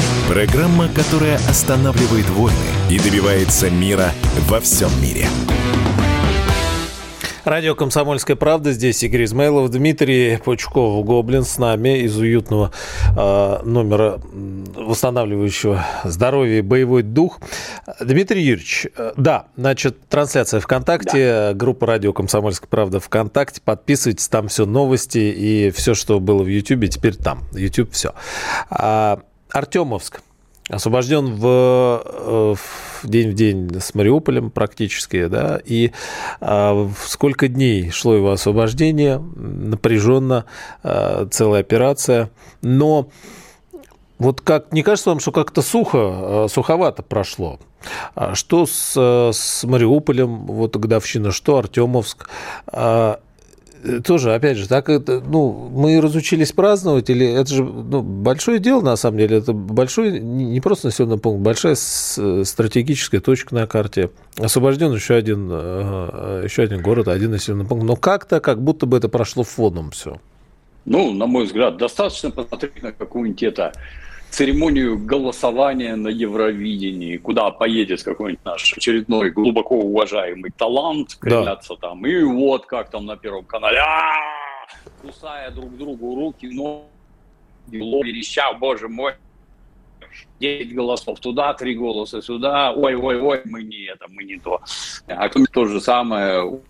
[0.31, 2.55] Программа, которая останавливает войны
[2.89, 4.11] и добивается мира
[4.47, 5.27] во всем мире.
[7.43, 8.71] Радио «Комсомольская правда».
[8.71, 12.71] Здесь Игорь Измайлов, Дмитрий Пучков, Гоблин с нами из уютного
[13.17, 14.21] э, номера
[14.73, 17.41] восстанавливающего здоровье и боевой дух.
[17.99, 21.53] Дмитрий Юрьевич, э, да, значит, трансляция ВКонтакте, да.
[21.55, 23.59] группа «Радио «Комсомольская правда» ВКонтакте.
[23.59, 27.43] Подписывайтесь, там все новости и все, что было в Ютьюбе, теперь там.
[27.51, 28.13] Ютьюб все.
[28.69, 29.19] А,
[29.53, 30.21] Артемовск.
[30.69, 31.45] Освобожден в,
[32.05, 35.91] э, в день в день с Мариуполем практически, да, и
[36.39, 40.45] а, сколько дней шло его освобождение, напряженно,
[40.83, 42.29] а, целая операция,
[42.61, 43.09] но
[44.17, 47.59] вот как, не кажется вам, что как-то сухо, суховато прошло?
[48.33, 48.95] Что с,
[49.33, 52.29] с Мариуполем, вот годовщина, что Артемовск?
[54.03, 58.81] Тоже, опять же, так это, ну, мы разучились праздновать, или это же ну, большое дело,
[58.81, 64.11] на самом деле, это большой, не просто населенный пункт, большая стратегическая точка на карте.
[64.37, 68.97] Освобожден еще один, э, еще один город, один населенный пункт, но как-то, как будто бы
[68.97, 70.17] это прошло фоном все.
[70.85, 73.73] Ну, на мой взгляд, достаточно посмотреть на какую-нибудь это
[74.31, 81.89] церемонию голосования на Евровидении, куда поедет какой-нибудь наш очередной глубоко уважаемый талант, кривляться да.
[81.89, 83.81] там, и вот как там на Первом канале,
[85.01, 86.85] кусая друг другу руки, ноги,
[87.67, 89.15] вереща, боже мой,
[90.39, 94.61] 10 голосов туда, 3 голоса сюда, ой-ой-ой, мы не это, мы не то.
[95.07, 96.61] А то же самое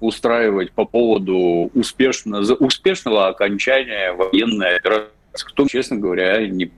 [0.00, 6.70] устраивать по поводу успешно, успешного окончания военной операции кто, честно говоря, не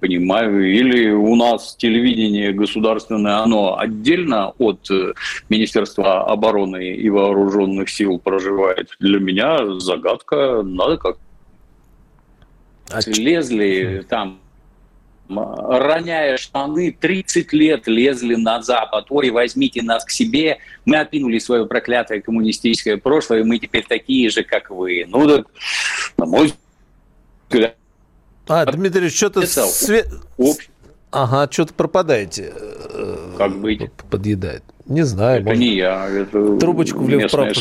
[0.00, 0.70] понимаю.
[0.70, 5.14] Или у нас телевидение государственное, оно отдельно от э,
[5.48, 8.90] Министерства обороны и вооруженных сил проживает.
[9.00, 11.16] Для меня загадка, надо как
[12.90, 14.40] а лезли там
[15.28, 19.06] роняя штаны, 30 лет лезли на Запад.
[19.08, 20.58] Ой, возьмите нас к себе.
[20.84, 25.06] Мы откинули свое проклятое коммунистическое прошлое, и мы теперь такие же, как вы.
[25.08, 25.46] Ну, так,
[26.18, 26.52] на мой
[28.46, 30.08] а, Дмитрий, что-то свет...
[31.10, 32.52] Ага, что-то пропадаете.
[33.38, 33.90] Как быть?
[34.10, 34.64] Подъедает.
[34.86, 35.40] Не знаю.
[35.40, 37.52] Это может, не я, это Трубочку влево-вправо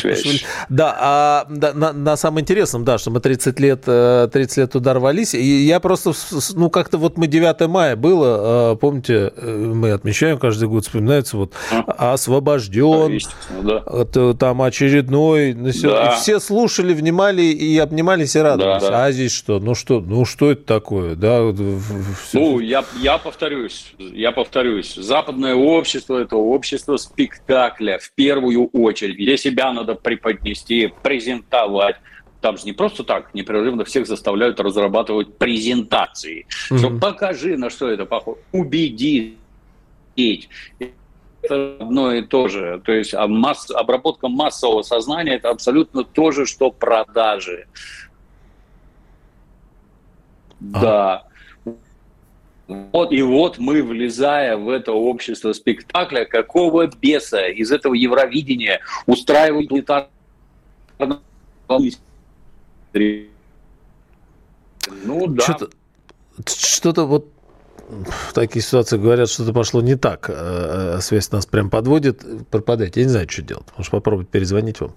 [0.68, 4.72] Да, а да, на, на самом интересном, да, что мы 30 лет, 30 э, лет
[4.72, 6.12] туда рвались, и я просто,
[6.54, 11.38] ну, как-то вот мы 9 мая было, э, помните, э, мы отмечаем каждый год, вспоминается
[11.38, 12.14] вот а?
[12.14, 13.18] освобожден,
[13.62, 14.34] да.
[14.34, 15.70] там очередной, да.
[15.70, 18.84] и все слушали, внимали и обнимались и радовались.
[18.84, 19.06] Да, да.
[19.06, 19.62] А здесь что?
[19.62, 21.16] Ну что, ну что это такое?
[21.16, 21.54] Да,
[22.34, 29.18] ну, я, я повторюсь, я повторюсь, западное общество, это общество с спектакля в первую очередь,
[29.18, 31.98] где себя надо преподнести, презентовать.
[32.42, 36.46] Там же не просто так непрерывно всех заставляют разрабатывать презентации.
[36.70, 36.78] Mm-hmm.
[36.78, 38.40] Что покажи, на что это похоже.
[38.52, 39.38] Убеди.
[41.42, 42.82] Это одно и то же.
[42.86, 47.68] То есть а масс, обработка массового сознания– это абсолютно то же, что продажи.
[50.74, 50.82] А.
[50.82, 51.24] Да.
[52.68, 59.70] Вот, и вот мы, влезая в это общество спектакля, какого беса из этого Евровидения устраивают
[65.06, 65.44] Ну да.
[65.44, 65.70] Что-то,
[66.46, 67.28] что-то вот
[67.90, 70.30] в такие ситуации говорят, что-то пошло не так.
[70.30, 72.98] А связь нас прям подводит, пропадает.
[72.98, 73.68] Я не знаю, что делать.
[73.78, 74.96] Может, попробовать перезвонить вам.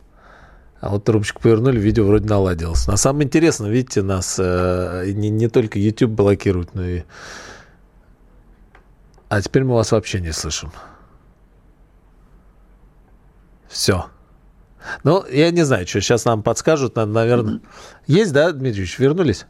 [0.81, 2.87] А вот трубочку повернули, видео вроде наладилось.
[2.87, 7.03] На самом интересно, видите, нас э, не, не только YouTube блокирует, но и
[9.37, 10.73] а теперь мы вас вообще не слышим.
[13.69, 14.07] Все.
[15.05, 17.61] Ну, я не знаю, что сейчас нам подскажут, наверное.
[18.07, 19.47] Есть, да, Дмитриевич, вернулись?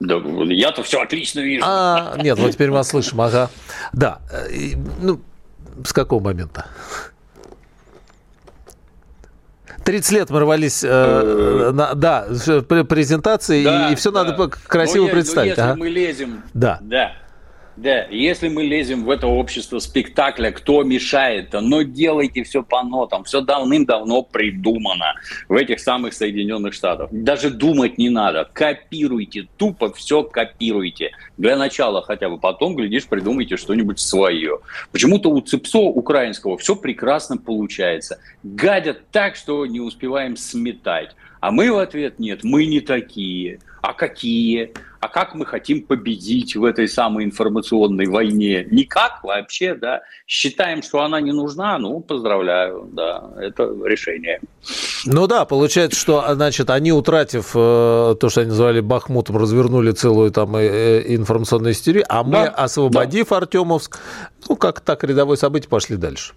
[0.00, 0.16] Да,
[0.46, 1.64] я-то все отлично вижу.
[1.66, 3.50] А, нет, вот теперь мы вас слышим, ага.
[3.92, 4.20] Да,
[5.00, 5.20] ну,
[5.84, 6.66] с какого момента?
[9.84, 14.24] 30 лет мы рвались, э, э на, да, презентации, да, и, и все да.
[14.24, 15.56] надо красиво но представить.
[15.56, 15.78] Но если ага.
[15.78, 16.78] мы лезем, да.
[16.82, 17.12] да,
[17.82, 21.62] да, если мы лезем в это общество спектакля, кто мешает-то?
[21.62, 25.14] Но делайте все по нотам, все давным-давно придумано
[25.48, 27.08] в этих самых Соединенных Штатах.
[27.10, 31.12] Даже думать не надо, копируйте, тупо все копируйте.
[31.38, 34.58] Для начала хотя бы, потом, глядишь, придумайте что-нибудь свое.
[34.92, 38.18] Почему-то у ЦИПСО украинского все прекрасно получается.
[38.42, 41.16] Гадят так, что не успеваем сметать.
[41.40, 43.60] А мы в ответ нет, мы не такие.
[43.80, 44.72] А какие?
[45.00, 48.66] А как мы хотим победить в этой самой информационной войне?
[48.70, 50.02] Никак вообще, да.
[50.26, 54.40] Считаем, что она не нужна, ну, поздравляю, да, это решение.
[55.06, 60.30] Ну да, получается, что, значит, они, утратив э, то, что они называли Бахмутом, развернули целую
[60.30, 63.38] там э, э информационную истерию, а мы, да, освободив да.
[63.38, 63.98] Артемовск,
[64.48, 66.34] ну, как так рядовое событие, пошли дальше.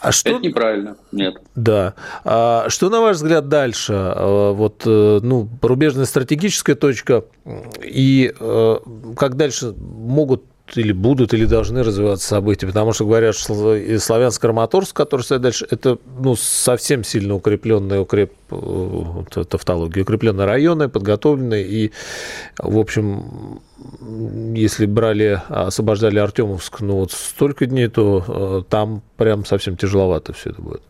[0.00, 0.30] А что...
[0.30, 1.40] Это неправильно, нет.
[1.54, 1.94] Да.
[2.24, 3.94] А что, на ваш взгляд, дальше?
[3.94, 7.24] А, вот, э, ну, рубежная стратегическая точка,
[7.82, 8.76] и э,
[9.16, 15.22] как дальше могут или будут, или должны развиваться события, потому что говорят, что славянско-краматорск, который
[15.22, 18.32] стоит дальше, это ну, совсем сильно укрепленные, укреп...
[18.50, 21.92] Э, тавтология, укрепленные районы, подготовленные, и,
[22.58, 23.60] в общем,
[24.54, 30.50] если брали, освобождали Артемовск, ну вот столько дней, то э, там прям совсем тяжеловато все
[30.50, 30.82] это будет.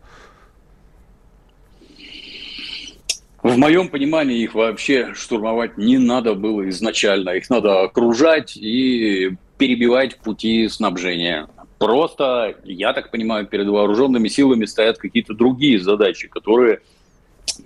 [3.41, 7.29] В моем понимании их вообще штурмовать не надо было изначально.
[7.31, 11.47] Их надо окружать и перебивать пути снабжения.
[11.77, 16.79] Просто, я так понимаю, перед вооруженными силами стоят какие-то другие задачи, которые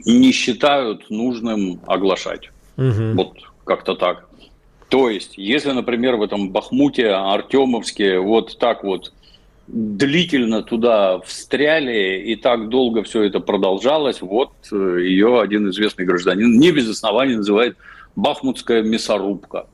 [0.05, 2.49] не считают нужным оглашать.
[2.77, 3.13] Угу.
[3.15, 4.27] Вот как-то так.
[4.89, 9.13] То есть, если, например, в этом Бахмуте, Артемовске вот так вот
[9.67, 16.59] длительно туда встряли, и так долго все это продолжалось, вот э, ее один известный гражданин
[16.59, 17.77] не без оснований называет
[18.15, 19.67] «бахмутская мясорубка».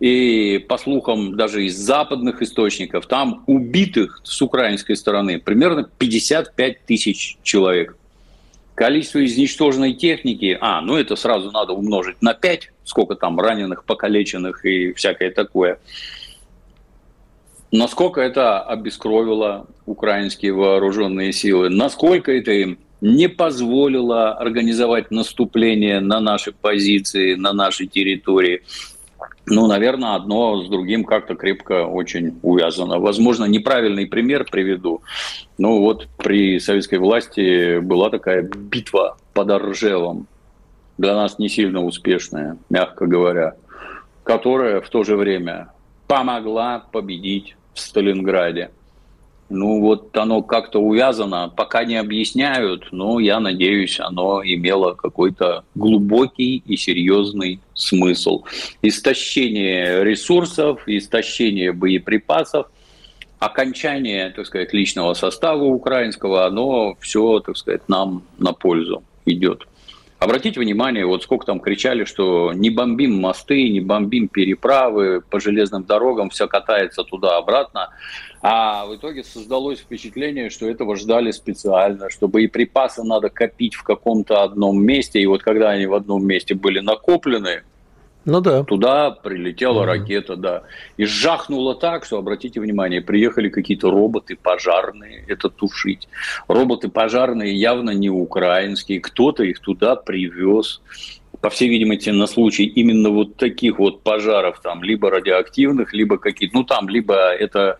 [0.00, 7.36] И по слухам даже из западных источников, там убитых с украинской стороны примерно 55 тысяч
[7.42, 7.96] человек.
[8.74, 14.64] Количество изничтоженной техники, а, ну это сразу надо умножить на 5, сколько там раненых, покалеченных
[14.64, 15.78] и всякое такое.
[17.70, 26.52] Насколько это обескровило украинские вооруженные силы, насколько это им не позволило организовать наступление на наши
[26.52, 28.62] позиции, на нашей территории–
[29.50, 32.98] ну, наверное, одно с другим как-то крепко очень увязано.
[32.98, 35.02] Возможно, неправильный пример приведу.
[35.58, 40.26] Ну, вот при советской власти была такая битва под Оржевом.
[40.98, 43.54] Для нас не сильно успешная, мягко говоря,
[44.22, 45.72] которая в то же время
[46.06, 48.70] помогла победить в Сталинграде.
[49.50, 56.62] Ну, вот оно как-то увязано, пока не объясняют, но я надеюсь, оно имело какой-то глубокий
[56.64, 58.44] и серьезный смысл.
[58.80, 62.68] Истощение ресурсов, истощение боеприпасов,
[63.40, 69.66] окончание, так сказать, личного состава украинского, оно все, так сказать, нам на пользу идет.
[70.20, 75.84] Обратите внимание, вот сколько там кричали, что не бомбим мосты, не бомбим переправы по железным
[75.84, 77.88] дорогам, все катается туда-обратно.
[78.42, 84.42] А в итоге создалось впечатление, что этого ждали специально, что боеприпасы надо копить в каком-то
[84.42, 85.22] одном месте.
[85.22, 87.62] И вот когда они в одном месте были накоплены,
[88.24, 88.64] ну да.
[88.64, 89.86] Туда прилетела mm-hmm.
[89.86, 90.62] ракета, да.
[90.96, 96.08] И жахнуло так, что, обратите внимание, приехали какие-то роботы пожарные это тушить.
[96.48, 100.82] Роботы пожарные явно не украинские, кто-то их туда привез.
[101.40, 106.58] По всей видимости, на случай именно вот таких вот пожаров, там, либо радиоактивных, либо какие-то,
[106.58, 107.78] ну там, либо это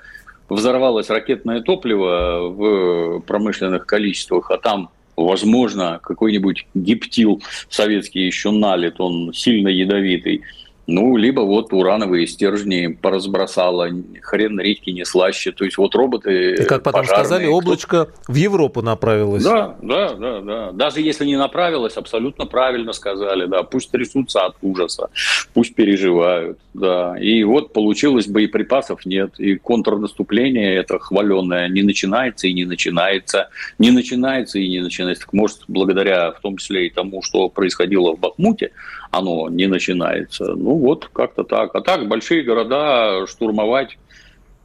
[0.49, 4.91] взорвалось ракетное топливо в промышленных количествах, а там
[5.25, 10.43] возможно, какой-нибудь гептил советский еще налит, он сильно ядовитый.
[10.91, 13.89] Ну, либо вот урановые стержни поразбросало,
[14.23, 15.53] хрен редьки не слаще.
[15.53, 18.33] То есть вот роботы И как потом пожарные, сказали, облачко кто...
[18.33, 19.45] в Европу направилось.
[19.45, 20.73] Да, да, да, да.
[20.73, 23.63] Даже если не направилось, абсолютно правильно сказали, да.
[23.63, 25.11] Пусть трясутся от ужаса,
[25.55, 27.17] пусть переживают, да.
[27.21, 29.39] И вот получилось, боеприпасов нет.
[29.39, 33.49] И контрнаступление это хваленное не начинается и не начинается.
[33.79, 35.25] Не начинается и не начинается.
[35.25, 38.73] Так может, благодаря в том числе и тому, что происходило в Бахмуте,
[39.11, 40.55] оно не начинается.
[40.55, 41.75] Ну вот как-то так.
[41.75, 43.99] А так большие города штурмовать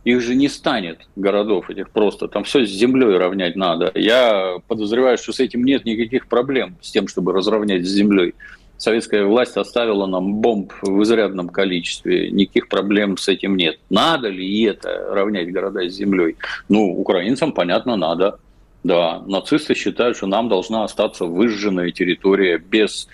[0.04, 2.28] их же не станет, городов этих просто.
[2.28, 3.92] Там все с землей равнять надо.
[3.96, 8.36] Я подозреваю, что с этим нет никаких проблем, с тем, чтобы разровнять с землей.
[8.78, 12.30] Советская власть оставила нам бомб в изрядном количестве.
[12.30, 13.80] Никаких проблем с этим нет.
[13.90, 16.36] Надо ли это равнять города с землей?
[16.70, 18.38] Ну, украинцам, понятно, надо.
[18.84, 23.08] Да, нацисты считают, что нам должна остаться выжженная территория без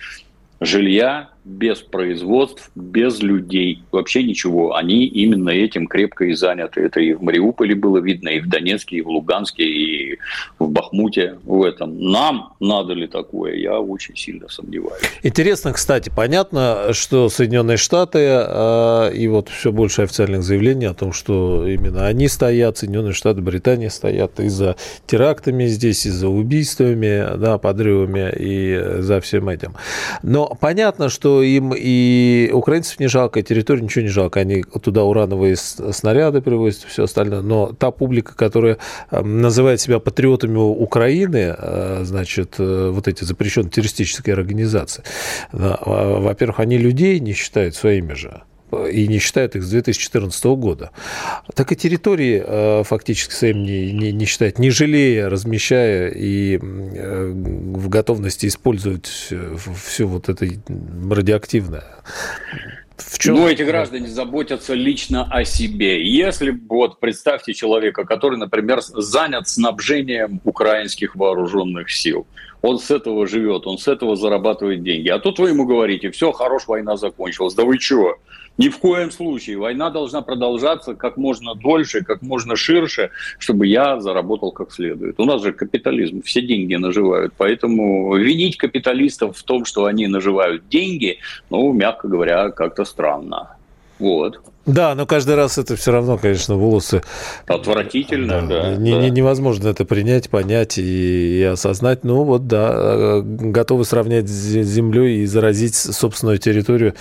[0.64, 4.76] жилья, без производств, без людей, вообще ничего.
[4.76, 6.82] Они именно этим крепко и заняты.
[6.82, 10.18] Это и в Мариуполе было видно, и в Донецке, и в Луганске, и
[10.58, 11.98] в Бахмуте в этом.
[11.98, 13.56] Нам надо ли такое?
[13.56, 15.02] Я очень сильно сомневаюсь.
[15.22, 21.12] Интересно, кстати, понятно, что Соединенные Штаты э, и вот все больше официальных заявлений о том,
[21.12, 24.76] что именно они стоят, Соединенные Штаты, Британия стоят и за
[25.06, 29.74] терактами здесь, и за убийствами, да, подрывами, и за всем этим.
[30.22, 34.40] Но понятно, что им и украинцев не жалко, и территорию ничего не жалко.
[34.40, 37.40] Они туда урановые снаряды привозят, все остальное.
[37.40, 38.78] Но та публика, которая
[39.10, 45.04] эм, называет себя патриотами Украины, э, значит, э, вот эти запрещенные террористические организации,
[45.52, 48.42] во-первых, они людей не считают своими же
[48.90, 50.90] и не считают их с 2014 года.
[51.54, 58.46] Так и территории фактически своим не, не, не считают, не жалея, размещая и в готовности
[58.46, 60.46] использовать все вот это
[61.10, 61.84] радиоактивное.
[62.96, 63.34] В чем?
[63.34, 66.06] Ну, эти граждане заботятся лично о себе.
[66.06, 72.26] Если, вот, представьте человека, который, например, занят снабжением украинских вооруженных сил,
[72.62, 75.08] он с этого живет, он с этого зарабатывает деньги.
[75.08, 77.54] А тут вы ему говорите, все, хорош, война закончилась.
[77.54, 78.16] Да вы чего?
[78.56, 79.58] Ни в коем случае.
[79.58, 85.18] Война должна продолжаться как можно дольше, как можно ширше, чтобы я заработал как следует.
[85.18, 87.34] У нас же капитализм, все деньги наживают.
[87.36, 91.18] Поэтому винить капиталистов в том, что они наживают деньги,
[91.50, 93.56] ну, мягко говоря, как-то странно.
[93.98, 94.40] Вот.
[94.64, 97.02] Да, но каждый раз это все равно, конечно, волосы.
[97.46, 98.62] Отвратительно, да.
[98.62, 98.98] да, не, да.
[99.00, 102.04] Не, невозможно это принять, понять и, и осознать.
[102.04, 106.94] Ну вот, да, готовы сравнять с землей и заразить собственную территорию.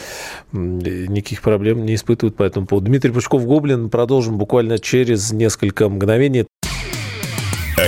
[0.52, 2.88] Никаких проблем не испытывают по этому поводу.
[2.88, 3.90] Дмитрий Пучков-Гоблин.
[3.90, 6.48] Продолжим буквально через несколько мгновений.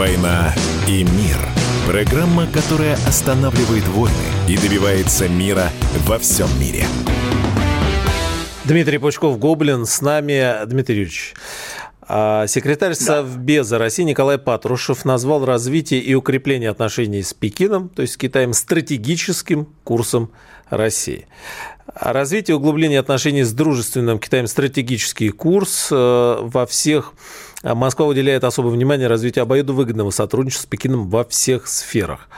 [0.00, 0.54] «Война
[0.88, 1.36] и мир»–
[1.86, 4.14] программа, которая останавливает войны
[4.48, 5.68] и добивается мира
[6.06, 6.86] во всем мире.
[8.64, 10.64] Дмитрий Пучков-Гоблин с нами.
[10.64, 11.34] Дмитрий Юрьевич,
[12.00, 13.04] а, Секретарь да.
[13.04, 18.54] Совбеза России Николай Патрушев назвал развитие и укрепление отношений с Пекином, то есть с Китаем,
[18.54, 20.30] стратегическим курсом
[20.70, 21.26] России.
[21.94, 28.44] Развитие и углубление отношений с дружественным Китаем стратегический курс э, во всех а Москва уделяет
[28.44, 32.28] особое внимание развитию обоюдовыгодного сотрудничества с Пекином во всех сферах,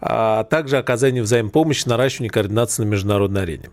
[0.00, 3.68] а также оказанию взаимопомощи, наращиванию координации на международной арене.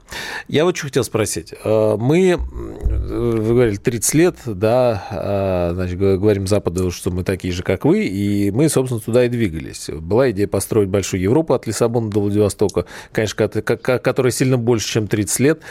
[0.49, 1.53] Я вот что хотел спросить.
[1.63, 7.63] Э, мы, вы говорили, 30 лет, да, а, значит, говорим Западу, что мы такие же,
[7.63, 9.89] как вы, и мы, собственно, туда и двигались.
[9.89, 15.39] Была идея построить большую Европу от Лиссабона до Владивостока, конечно, которая сильно больше, чем 30
[15.39, 15.61] лет.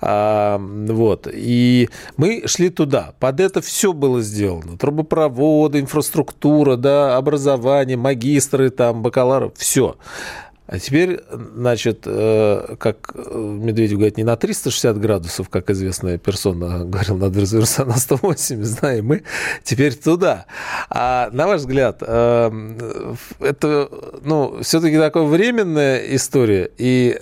[0.00, 1.28] А, вот.
[1.30, 3.12] И мы шли туда.
[3.20, 9.96] Под это все было сделано трубопроводы, инфраструктура, да, образование, магистры, там, бакалавры, все.
[10.68, 17.16] А теперь, значит, э, как Медведев говорит, не на 360 градусов, как известная персона говорил,
[17.16, 19.22] надо развернуться на 180, да, и мы
[19.64, 20.44] теперь туда.
[20.90, 22.50] А на ваш взгляд, э,
[23.40, 23.88] это,
[24.22, 27.18] ну, все-таки такая временная история, и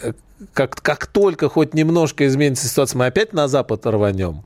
[0.53, 4.43] как, как только хоть немножко изменится ситуация, мы опять на Запад рванем?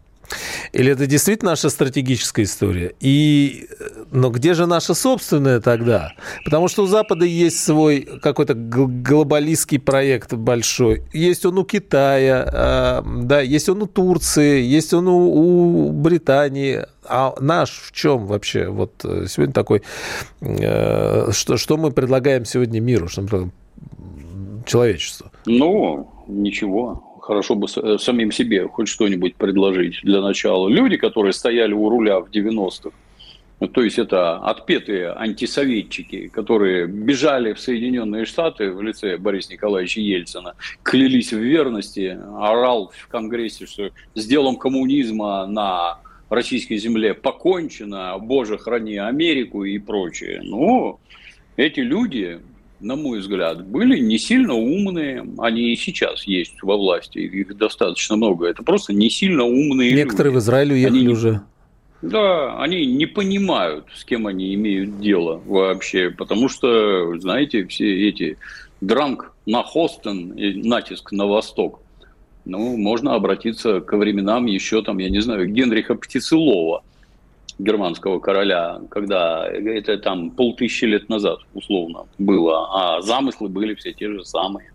[0.72, 2.95] Или это действительно наша стратегическая история?
[3.01, 3.68] И,
[4.11, 6.12] но где же наша собственная тогда?
[6.45, 11.03] Потому что у Запада есть свой какой-то глобалистский проект большой.
[11.12, 16.87] Есть он у Китая, э, да, есть он у Турции, есть он у, у Британии.
[17.05, 18.68] А наш в чем вообще?
[18.68, 19.83] Вот э, сегодня такой...
[20.41, 23.09] Э, что, что мы предлагаем сегодня миру?
[23.09, 23.53] Что мы предлагаем
[24.66, 25.31] человечеству?
[25.47, 30.68] Ну, ничего хорошо бы э, самим себе хоть что-нибудь предложить для начала.
[30.68, 32.91] Люди, которые стояли у руля в 90-х,
[33.61, 40.01] ну, то есть это отпетые антисоветчики, которые бежали в Соединенные Штаты в лице Бориса Николаевича
[40.01, 46.01] Ельцина, клялись в верности, орал в Конгрессе, что с делом коммунизма на
[46.31, 50.41] российской земле покончено, Боже, храни Америку и прочее.
[50.43, 50.99] Ну,
[51.57, 52.41] эти люди
[52.81, 55.26] на мой взгляд, были не сильно умные.
[55.39, 58.47] Они и сейчас есть во власти, их достаточно много.
[58.47, 60.41] Это просто не сильно умные Некоторые люди.
[60.41, 61.43] в Израиль уехали они, уже.
[62.03, 68.39] Да, они не понимают, с кем они имеют дело вообще, потому что, знаете, все эти
[68.81, 71.81] дранг на Хостен и натиск на восток,
[72.47, 76.83] ну, можно обратиться к временам еще там, я не знаю, Генриха Птицелова,
[77.62, 84.08] германского короля, когда это там полтысячи лет назад условно было, а замыслы были все те
[84.08, 84.72] же самые.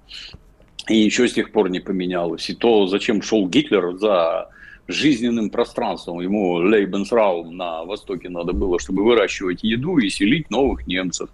[0.88, 2.50] И ничего с тех пор не поменялось.
[2.50, 4.50] И то, зачем шел Гитлер за
[4.88, 6.22] жизненным пространством.
[6.22, 11.30] Ему Лейбенсраум на Востоке надо было, чтобы выращивать еду и селить новых немцев.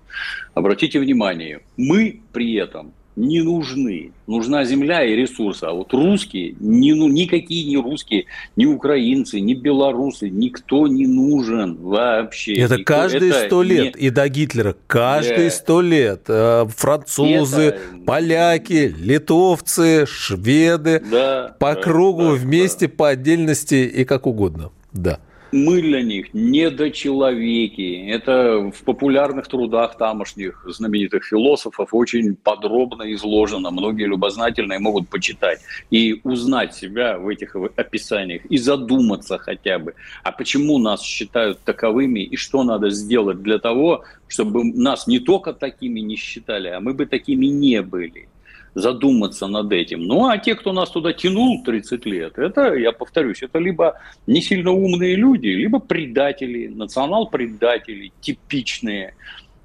[0.53, 4.11] Обратите внимание, мы при этом не нужны.
[4.25, 5.65] Нужна земля и ресурсы.
[5.65, 11.75] А вот русские, ни, ну, никакие не русские, ни украинцы, ни белорусы, никто не нужен
[11.75, 12.53] вообще.
[12.55, 13.95] Это никто, каждые сто лет.
[13.95, 14.07] Не...
[14.07, 14.75] И до Гитлера.
[14.87, 16.23] Каждые сто лет.
[16.27, 17.79] Э, французы, это...
[18.05, 21.03] поляки, литовцы, шведы.
[21.11, 22.93] Да, по да, кругу, да, вместе, да.
[22.97, 24.71] по отдельности и как угодно.
[24.93, 25.19] Да
[25.51, 28.07] мы для них недочеловеки.
[28.07, 33.71] Это в популярных трудах тамошних знаменитых философов очень подробно изложено.
[33.71, 39.93] Многие любознательные могут почитать и узнать себя в этих описаниях и задуматься хотя бы,
[40.23, 45.53] а почему нас считают таковыми и что надо сделать для того, чтобы нас не только
[45.53, 48.27] такими не считали, а мы бы такими не были
[48.73, 50.03] задуматься над этим.
[50.03, 54.41] Ну, а те, кто нас туда тянул 30 лет, это, я повторюсь, это либо не
[54.41, 59.15] сильно умные люди, либо предатели, национал-предатели, типичные,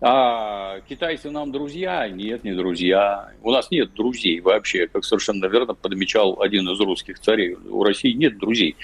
[0.03, 2.07] а китайцы нам друзья?
[2.09, 3.30] Нет, не друзья.
[3.42, 7.55] У нас нет друзей вообще, как совершенно верно подмечал один из русских царей.
[7.55, 8.76] У России нет друзей,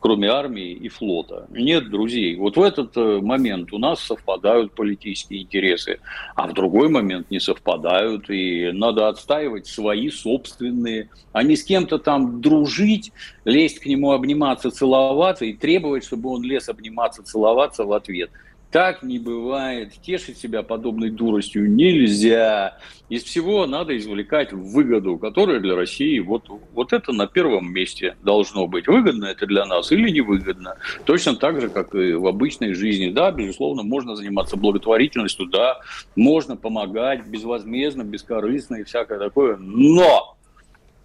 [0.00, 1.46] кроме армии и флота.
[1.48, 2.36] Нет друзей.
[2.36, 6.00] Вот в этот э, момент у нас совпадают политические интересы,
[6.34, 11.98] а в другой момент не совпадают, и надо отстаивать свои собственные, а не с кем-то
[11.98, 13.10] там дружить,
[13.46, 18.30] лезть к нему, обниматься, целоваться и требовать, чтобы он лез обниматься, целоваться в ответ–
[18.70, 19.92] так не бывает.
[20.02, 22.78] Тешить себя подобной дуростью нельзя.
[23.08, 26.44] Из всего надо извлекать выгоду, которая для России, вот,
[26.74, 28.86] вот это на первом месте должно быть.
[28.86, 30.76] Выгодно это для нас или невыгодно.
[31.04, 33.10] Точно так же, как и в обычной жизни.
[33.10, 35.80] Да, безусловно, можно заниматься благотворительностью, да,
[36.16, 39.56] можно помогать безвозмездно, бескорыстно и всякое такое.
[39.56, 40.37] Но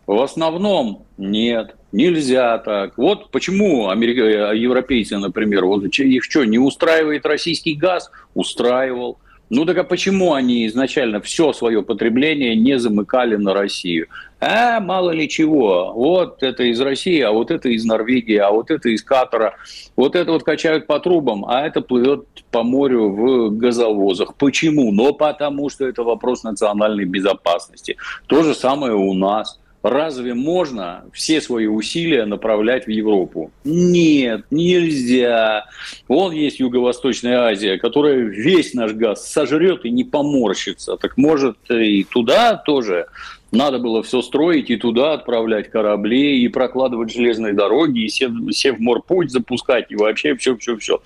[0.05, 2.97] в основном нет, нельзя так.
[2.97, 4.53] Вот почему америка...
[4.53, 8.11] европейцы, например, вот их что, не устраивает российский газ?
[8.33, 9.19] Устраивал.
[9.49, 14.07] Ну так а почему они изначально все свое потребление не замыкали на Россию?
[14.39, 15.93] А, мало ли чего.
[15.93, 19.55] Вот это из России, а вот это из Норвегии, а вот это из Катара.
[19.95, 24.35] Вот это вот качают по трубам, а это плывет по морю в газовозах.
[24.35, 24.91] Почему?
[24.91, 27.97] Но потому что это вопрос национальной безопасности.
[28.27, 29.59] То же самое у нас.
[29.83, 33.51] Разве можно все свои усилия направлять в Европу?
[33.65, 35.65] Нет, нельзя.
[36.07, 40.95] Вон есть Юго-Восточная Азия, которая весь наш газ сожрет и не поморщится.
[40.95, 43.07] Так может и туда тоже
[43.51, 49.31] надо было все строить и туда отправлять корабли, и прокладывать железные дороги, и сев, Севморпуть
[49.31, 51.01] запускать, и вообще все-все-все.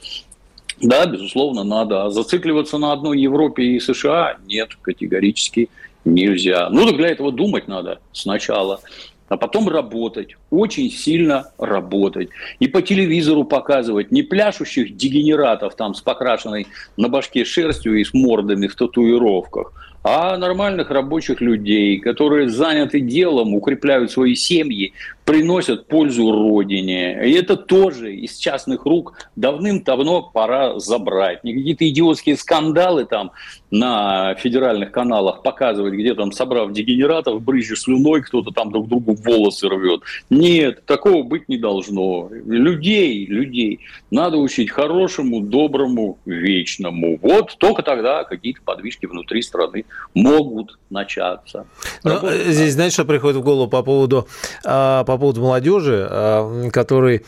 [0.79, 2.05] Да, безусловно, надо.
[2.05, 5.69] А зацикливаться на одной Европе и США нет, категорически
[6.13, 6.69] нельзя.
[6.69, 8.79] Ну, так для этого думать надо сначала,
[9.27, 12.29] а потом работать, очень сильно работать.
[12.59, 18.13] И по телевизору показывать не пляшущих дегенератов там с покрашенной на башке шерстью и с
[18.13, 19.73] мордами в татуировках,
[20.03, 24.93] а нормальных рабочих людей, которые заняты делом, укрепляют свои семьи,
[25.25, 27.27] приносят пользу Родине.
[27.27, 31.43] И это тоже из частных рук давным-давно пора забрать.
[31.43, 33.31] Не какие-то идиотские скандалы там
[33.69, 39.67] на федеральных каналах показывать, где там, собрав дегенератов, брызжа слюной, кто-то там друг другу волосы
[39.67, 39.99] рвет.
[40.37, 42.29] Нет, такого быть не должно.
[42.31, 43.79] Людей, людей
[44.11, 47.17] надо учить хорошему, доброму, вечному.
[47.21, 51.65] Вот только тогда какие-то подвижки внутри страны могут начаться.
[52.03, 54.27] Ну, здесь, знаешь, что приходит в голову по поводу,
[54.63, 57.25] а, по поводу молодежи, а, который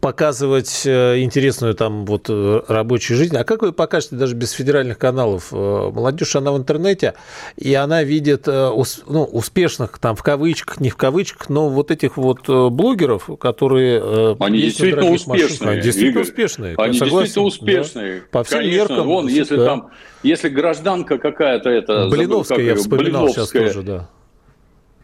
[0.00, 3.36] показывать э, интересную там вот э, рабочую жизнь.
[3.36, 5.48] А как вы покажете даже без федеральных каналов?
[5.52, 7.14] Э, молодежь, она в интернете,
[7.56, 12.48] и она видит ну, успешных, там, в кавычках, не в кавычках, но вот этих вот
[12.48, 14.36] блогеров, которые...
[14.38, 15.70] Они действительно успешные.
[15.70, 16.22] Они действительно Игорь.
[16.22, 16.74] успешные.
[16.76, 18.20] Они согласен, действительно успешные.
[18.20, 18.26] Да?
[18.30, 19.06] По всем Конечно, меркам.
[19.06, 19.64] Вон, если да.
[19.64, 19.90] там,
[20.22, 22.08] если гражданка какая-то это...
[22.08, 24.10] Блиновская, забыл, я вспоминал Блиновская, сейчас тоже, да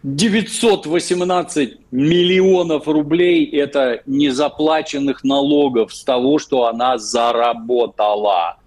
[0.03, 8.60] 918 миллионов рублей– это незаплаченных налогов с того, что она заработала.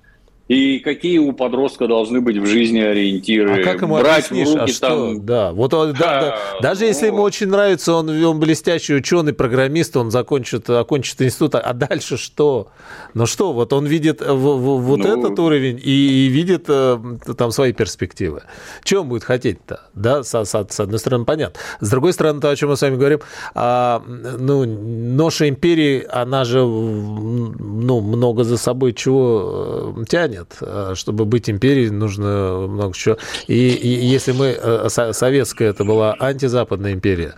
[0.49, 3.61] И какие у подростка должны быть в жизни ориентиры?
[3.61, 4.87] А как ему Брать объяснишь, в руки а что?
[4.87, 5.25] там...
[5.25, 6.37] Да, вот он, да, да.
[6.61, 11.73] даже если ему очень нравится, он, он блестящий ученый, программист, он закончит, окончит институт, а
[11.73, 12.67] дальше что?
[13.13, 15.17] Ну что, вот он видит в, в, вот ну...
[15.17, 16.99] этот уровень и, и видит э,
[17.37, 18.43] там свои перспективы.
[18.83, 19.87] Чего он будет хотеть-то?
[19.93, 21.57] Да, с, с, с одной стороны, понятно.
[21.79, 23.21] С другой стороны, то, о чем мы с вами говорим,
[23.55, 30.97] а, ну, ноша империи, она же ну, много за собой чего э, тянет станет.
[30.97, 33.17] Чтобы быть империей, нужно много чего.
[33.47, 34.89] И, и если мы...
[34.89, 37.35] Советская это была антизападная империя,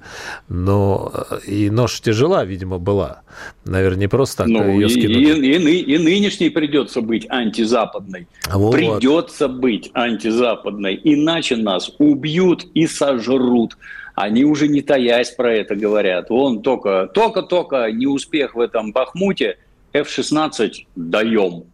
[0.49, 1.11] но
[1.47, 3.21] и нож тяжела, видимо, была.
[3.65, 5.45] Наверное, не просто так ну, ее скинули.
[5.45, 8.27] И, и, и, и нынешней придется быть антизападной.
[8.51, 8.71] Вот.
[8.71, 10.99] Придется быть антизападной.
[11.03, 13.77] Иначе нас убьют и сожрут.
[14.15, 16.29] Они уже не таясь про это говорят.
[16.29, 19.57] Вон только, только-только неуспех в этом Бахмуте,
[19.93, 21.65] F-16 даем.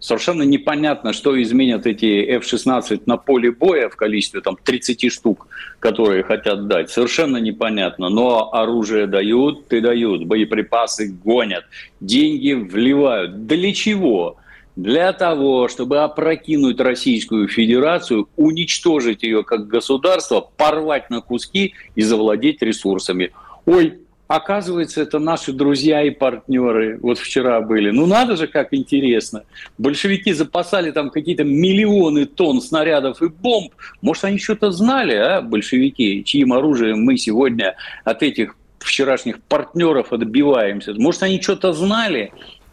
[0.00, 5.48] Совершенно непонятно, что изменят эти F-16 на поле боя в количестве там, 30 штук,
[5.80, 6.90] которые хотят дать.
[6.90, 8.08] Совершенно непонятно.
[8.08, 11.64] Но оружие дают и дают, боеприпасы гонят,
[12.00, 13.46] деньги вливают.
[13.46, 14.36] Для чего?
[14.76, 22.62] Для того, чтобы опрокинуть Российскую Федерацию, уничтожить ее как государство, порвать на куски и завладеть
[22.62, 23.32] ресурсами.
[23.66, 23.98] Ой,
[24.28, 26.98] Оказывается, это наши друзья и партнеры.
[27.00, 27.90] Вот вчера были.
[27.90, 29.44] Ну надо же, как интересно.
[29.78, 33.72] Большевики запасали там какие-то миллионы тонн снарядов и бомб.
[34.02, 37.74] Может, они что-то знали, а, большевики, чьим оружием мы сегодня
[38.04, 40.92] от этих вчерашних партнеров отбиваемся.
[40.92, 42.30] Может, они что-то знали,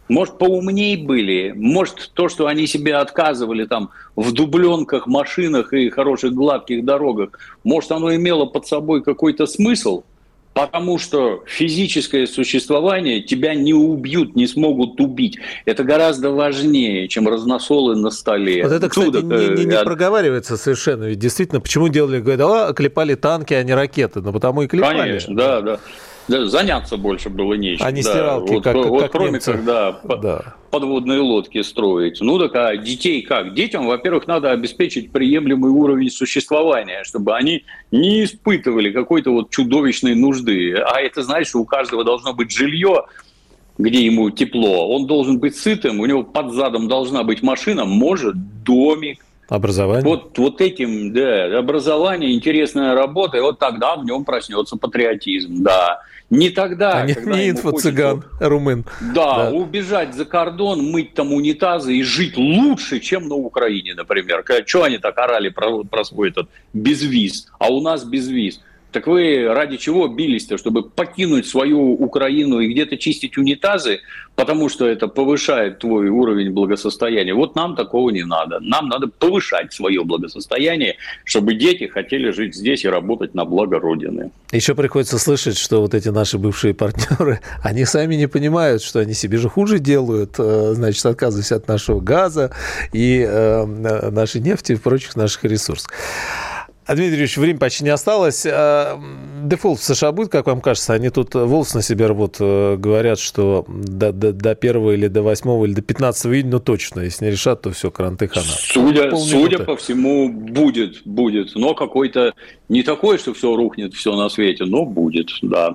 [0.08, 6.34] может, поумней были, может, то, что они себе отказывали там в дубленках, машинах и хороших
[6.34, 7.30] гладких дорогах,
[7.64, 10.04] может, оно имело под собой какой-то смысл–
[10.56, 15.38] Потому что физическое существование тебя не убьют, не смогут убить.
[15.66, 18.62] Это гораздо важнее, чем разносолы на столе.
[18.62, 21.04] Вот это, кстати, не, не, не проговаривается совершенно.
[21.04, 24.22] Ведь действительно, почему делали, говорят, а, клепали танки, а не ракеты?
[24.22, 24.96] Ну, потому и клепали.
[24.96, 25.80] Конечно, да, да
[26.28, 27.84] заняться больше было нечем.
[27.84, 29.52] А не стиралки, вот, как, вот как кроме немцы.
[29.52, 30.54] когда да.
[30.70, 32.20] подводные лодки строить.
[32.20, 33.54] Ну так а детей как?
[33.54, 40.74] Детям, во-первых, надо обеспечить приемлемый уровень существования, чтобы они не испытывали какой-то вот чудовищной нужды.
[40.74, 43.04] А это значит, что у каждого должно быть жилье,
[43.78, 44.88] где ему тепло.
[44.94, 50.04] Он должен быть сытым, у него под задом должна быть машина, может домик, Образование.
[50.04, 56.00] Вот, вот этим, да, образование, интересная работа, и вот тогда в нем проснется патриотизм, да.
[56.28, 58.84] Не тогда, а когда не инфо-цыган, хочется, румын.
[59.14, 64.44] Да, да, убежать за кордон, мыть там унитазы и жить лучше, чем на Украине, например.
[64.66, 68.60] Что они так орали про, про свой этот безвиз, а у нас безвиз.
[68.96, 70.56] Так вы ради чего бились-то?
[70.56, 74.00] Чтобы покинуть свою Украину и где-то чистить унитазы,
[74.36, 77.34] потому что это повышает твой уровень благосостояния.
[77.34, 78.58] Вот нам такого не надо.
[78.60, 84.30] Нам надо повышать свое благосостояние, чтобы дети хотели жить здесь и работать на благо Родины.
[84.50, 89.12] Еще приходится слышать, что вот эти наши бывшие партнеры, они сами не понимают, что они
[89.12, 92.50] себе же хуже делают, э, значит, отказываясь от нашего газа
[92.94, 93.66] и э,
[94.10, 95.90] нашей нефти и прочих наших ресурсов.
[96.86, 98.46] А, Дмитрий Юрьевич, время почти не осталось.
[98.48, 99.00] А,
[99.42, 100.92] дефолт в США будет, как вам кажется?
[100.94, 105.22] Они тут волос на себе рвут, э, говорят, что до, до, до 1 или до
[105.22, 108.46] 8 или до 15 июня, ну точно, если не решат, то все, кранты хана.
[108.46, 111.56] Судя, судя по всему, будет, будет.
[111.56, 112.34] Но какой-то
[112.68, 115.74] не такой, что все рухнет, все на свете, но будет, да.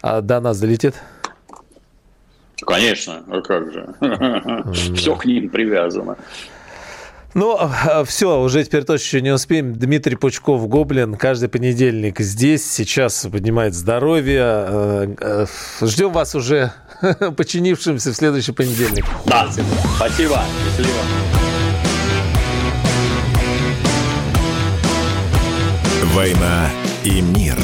[0.00, 0.94] А до нас долетит?
[2.64, 3.94] Конечно, а как же?
[4.94, 6.16] Все к ним привязано.
[7.34, 9.74] Ну, а, все, уже теперь точно еще не успеем.
[9.74, 14.42] Дмитрий Пучков, Гоблин, каждый понедельник здесь, сейчас поднимает здоровье.
[14.44, 15.46] Э, э,
[15.86, 16.72] ждем вас уже
[17.36, 19.06] починившимся в следующий понедельник.
[19.24, 19.48] Да,
[19.96, 20.40] спасибо.
[20.76, 20.98] Счастливо.
[26.14, 26.68] «Война
[27.04, 27.56] и мир».